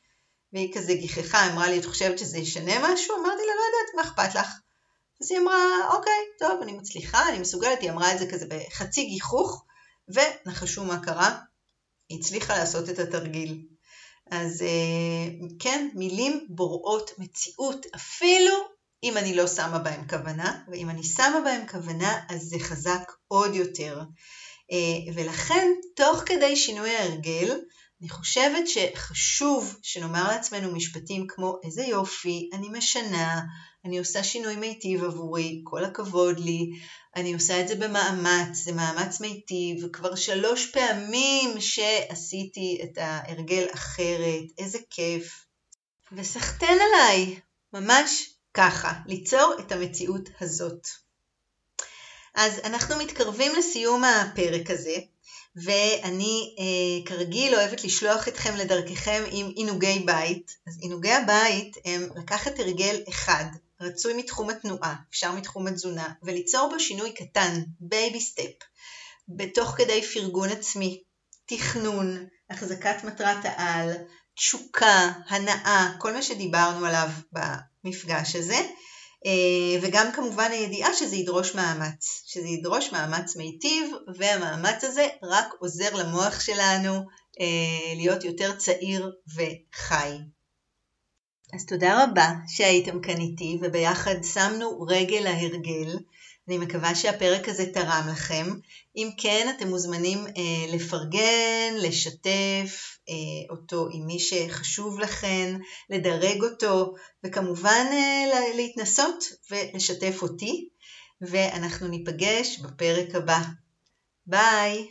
והיא 0.53 0.75
כזה 0.75 0.95
גיחכה, 0.95 1.53
אמרה 1.53 1.69
לי, 1.69 1.79
את 1.79 1.85
חושבת 1.85 2.19
שזה 2.19 2.39
ישנה 2.39 2.93
משהו? 2.93 3.17
אמרתי 3.17 3.43
לה, 3.47 3.55
לא 3.55 3.63
יודעת, 3.67 3.95
מה 3.97 4.03
אכפת 4.03 4.35
לך? 4.35 4.61
אז 5.21 5.31
היא 5.31 5.39
אמרה, 5.39 5.95
אוקיי, 5.95 6.13
טוב, 6.39 6.63
אני 6.63 6.73
מצליחה, 6.73 7.29
אני 7.29 7.39
מסוגלת, 7.39 7.81
היא 7.81 7.91
אמרה 7.91 8.13
את 8.13 8.19
זה 8.19 8.27
כזה 8.27 8.47
בחצי 8.49 9.05
גיחוך, 9.05 9.65
ונחשו 10.09 10.85
מה 10.85 11.05
קרה? 11.05 11.39
היא 12.09 12.19
הצליחה 12.21 12.59
לעשות 12.59 12.89
את 12.89 12.99
התרגיל. 12.99 13.63
אז 14.31 14.63
אה, 14.63 15.47
כן, 15.59 15.89
מילים 15.95 16.47
בוראות 16.49 17.11
מציאות, 17.19 17.87
אפילו 17.95 18.72
אם 19.03 19.19
אני 19.19 19.35
לא 19.35 19.47
שמה 19.47 19.79
בהם 19.79 20.09
כוונה, 20.09 20.63
ואם 20.69 20.91
אני 20.91 21.03
שמה 21.03 21.41
בהם 21.45 21.67
כוונה, 21.69 22.21
אז 22.29 22.43
זה 22.43 22.57
חזק 22.59 23.13
עוד 23.29 23.55
יותר. 23.55 24.01
אה, 24.73 25.13
ולכן, 25.15 25.69
תוך 25.97 26.23
כדי 26.27 26.57
שינוי 26.57 26.91
ההרגל, 26.97 27.59
אני 28.01 28.09
חושבת 28.09 28.69
שחשוב 28.69 29.77
שנאמר 29.83 30.29
לעצמנו 30.29 30.73
משפטים 30.73 31.27
כמו 31.29 31.59
איזה 31.65 31.83
יופי, 31.83 32.51
אני 32.53 32.69
משנה, 32.73 33.41
אני 33.85 33.99
עושה 33.99 34.25
שינוי 34.25 34.57
מיטיב 34.57 35.05
עבורי, 35.05 35.61
כל 35.65 35.85
הכבוד 35.85 36.41
לי, 36.41 36.71
אני 37.17 37.35
עושה 37.35 37.61
את 37.61 37.69
זה 37.69 37.75
במאמץ, 37.75 38.57
זה 38.65 38.73
מאמץ 38.73 39.21
מיטיב, 39.21 39.89
כבר 39.93 40.15
שלוש 40.15 40.71
פעמים 40.71 41.61
שעשיתי 41.61 42.81
את 42.85 42.99
ההרגל 42.99 43.67
אחרת, 43.75 44.45
איזה 44.59 44.79
כיף. 44.91 45.45
וסחטיין 46.13 46.79
עליי, 46.81 47.41
ממש 47.73 48.32
ככה, 48.55 48.93
ליצור 49.07 49.55
את 49.61 49.73
המציאות 49.73 50.29
הזאת. 50.41 50.89
אז 52.35 52.59
אנחנו 52.65 52.97
מתקרבים 52.99 53.53
לסיום 53.59 54.05
הפרק 54.05 54.71
הזה, 54.71 54.97
ואני 55.57 56.55
אה, 56.59 57.07
כרגיל 57.07 57.55
אוהבת 57.55 57.85
לשלוח 57.85 58.29
אתכם 58.29 58.55
לדרככם 58.57 59.25
עם 59.31 59.47
עינוגי 59.57 59.99
בית. 60.07 60.57
אז 60.67 60.79
עינוגי 60.81 61.13
הבית 61.13 61.77
הם 61.85 62.09
לקחת 62.17 62.59
הרגל 62.59 63.01
אחד, 63.09 63.45
רצוי 63.81 64.15
מתחום 64.15 64.51
התנועה, 64.51 64.95
אפשר 65.11 65.33
מתחום 65.33 65.67
התזונה, 65.67 66.09
וליצור 66.23 66.69
בו 66.71 66.81
שינוי 66.81 67.13
קטן, 67.13 67.63
baby 67.81 68.21
step, 68.21 68.53
בתוך 69.29 69.75
כדי 69.77 70.03
פרגון 70.03 70.49
עצמי, 70.49 71.03
תכנון, 71.47 72.27
החזקת 72.51 73.05
מטרת 73.05 73.45
העל, 73.45 73.93
תשוקה, 74.35 75.13
הנאה, 75.29 75.93
כל 75.99 76.13
מה 76.13 76.23
שדיברנו 76.23 76.87
עליו 76.87 77.09
במפגש 77.85 78.37
הזה, 78.37 78.61
אה, 79.27 79.79
וגם 79.83 80.13
כמובן 80.13 80.51
הידיעה 80.51 80.95
שזה 80.95 81.17
ידרוש 81.17 81.55
מאמץ, 81.55 82.23
שזה 82.27 82.49
ידרוש 82.49 82.93
מאמץ 82.93 83.37
מיטיב, 83.37 83.93
והמאמץ 84.17 84.85
הזה 84.85 85.07
רק 85.23 85.47
עוזר 85.59 85.95
למוח 85.95 86.41
שלנו 86.41 86.95
אה, 87.41 87.95
להיות 87.97 88.25
יותר 88.25 88.57
צעיר 88.57 89.11
וחי. 89.35 90.19
אז 91.55 91.67
תודה 91.67 92.05
רבה 92.05 92.33
שהייתם 92.49 93.01
כאן 93.01 93.21
איתי 93.21 93.59
וביחד 93.63 94.15
שמנו 94.35 94.81
רגל 94.89 95.21
להרגל. 95.25 95.99
אני 96.49 96.59
מקווה 96.59 96.95
שהפרק 96.95 97.49
הזה 97.49 97.73
תרם 97.73 98.09
לכם. 98.13 98.47
אם 98.97 99.09
כן, 99.19 99.55
אתם 99.57 99.69
מוזמנים 99.69 100.19
אה, 100.27 100.75
לפרגן, 100.75 101.75
לשתף 101.77 102.99
אה, 103.09 103.15
אותו 103.51 103.89
עם 103.93 104.07
מי 104.07 104.19
שחשוב 104.19 105.01
לכם, 105.01 105.59
לדרג 105.91 106.43
אותו, 106.43 106.95
וכמובן 107.25 107.87
אה, 107.93 108.53
להתנסות 108.57 109.25
ולשתף 109.51 110.23
אותי, 110.23 110.69
ואנחנו 111.21 111.89
ניפגש 111.89 112.59
בפרק 112.59 113.15
הבא. 113.15 113.43
ביי! 114.27 114.89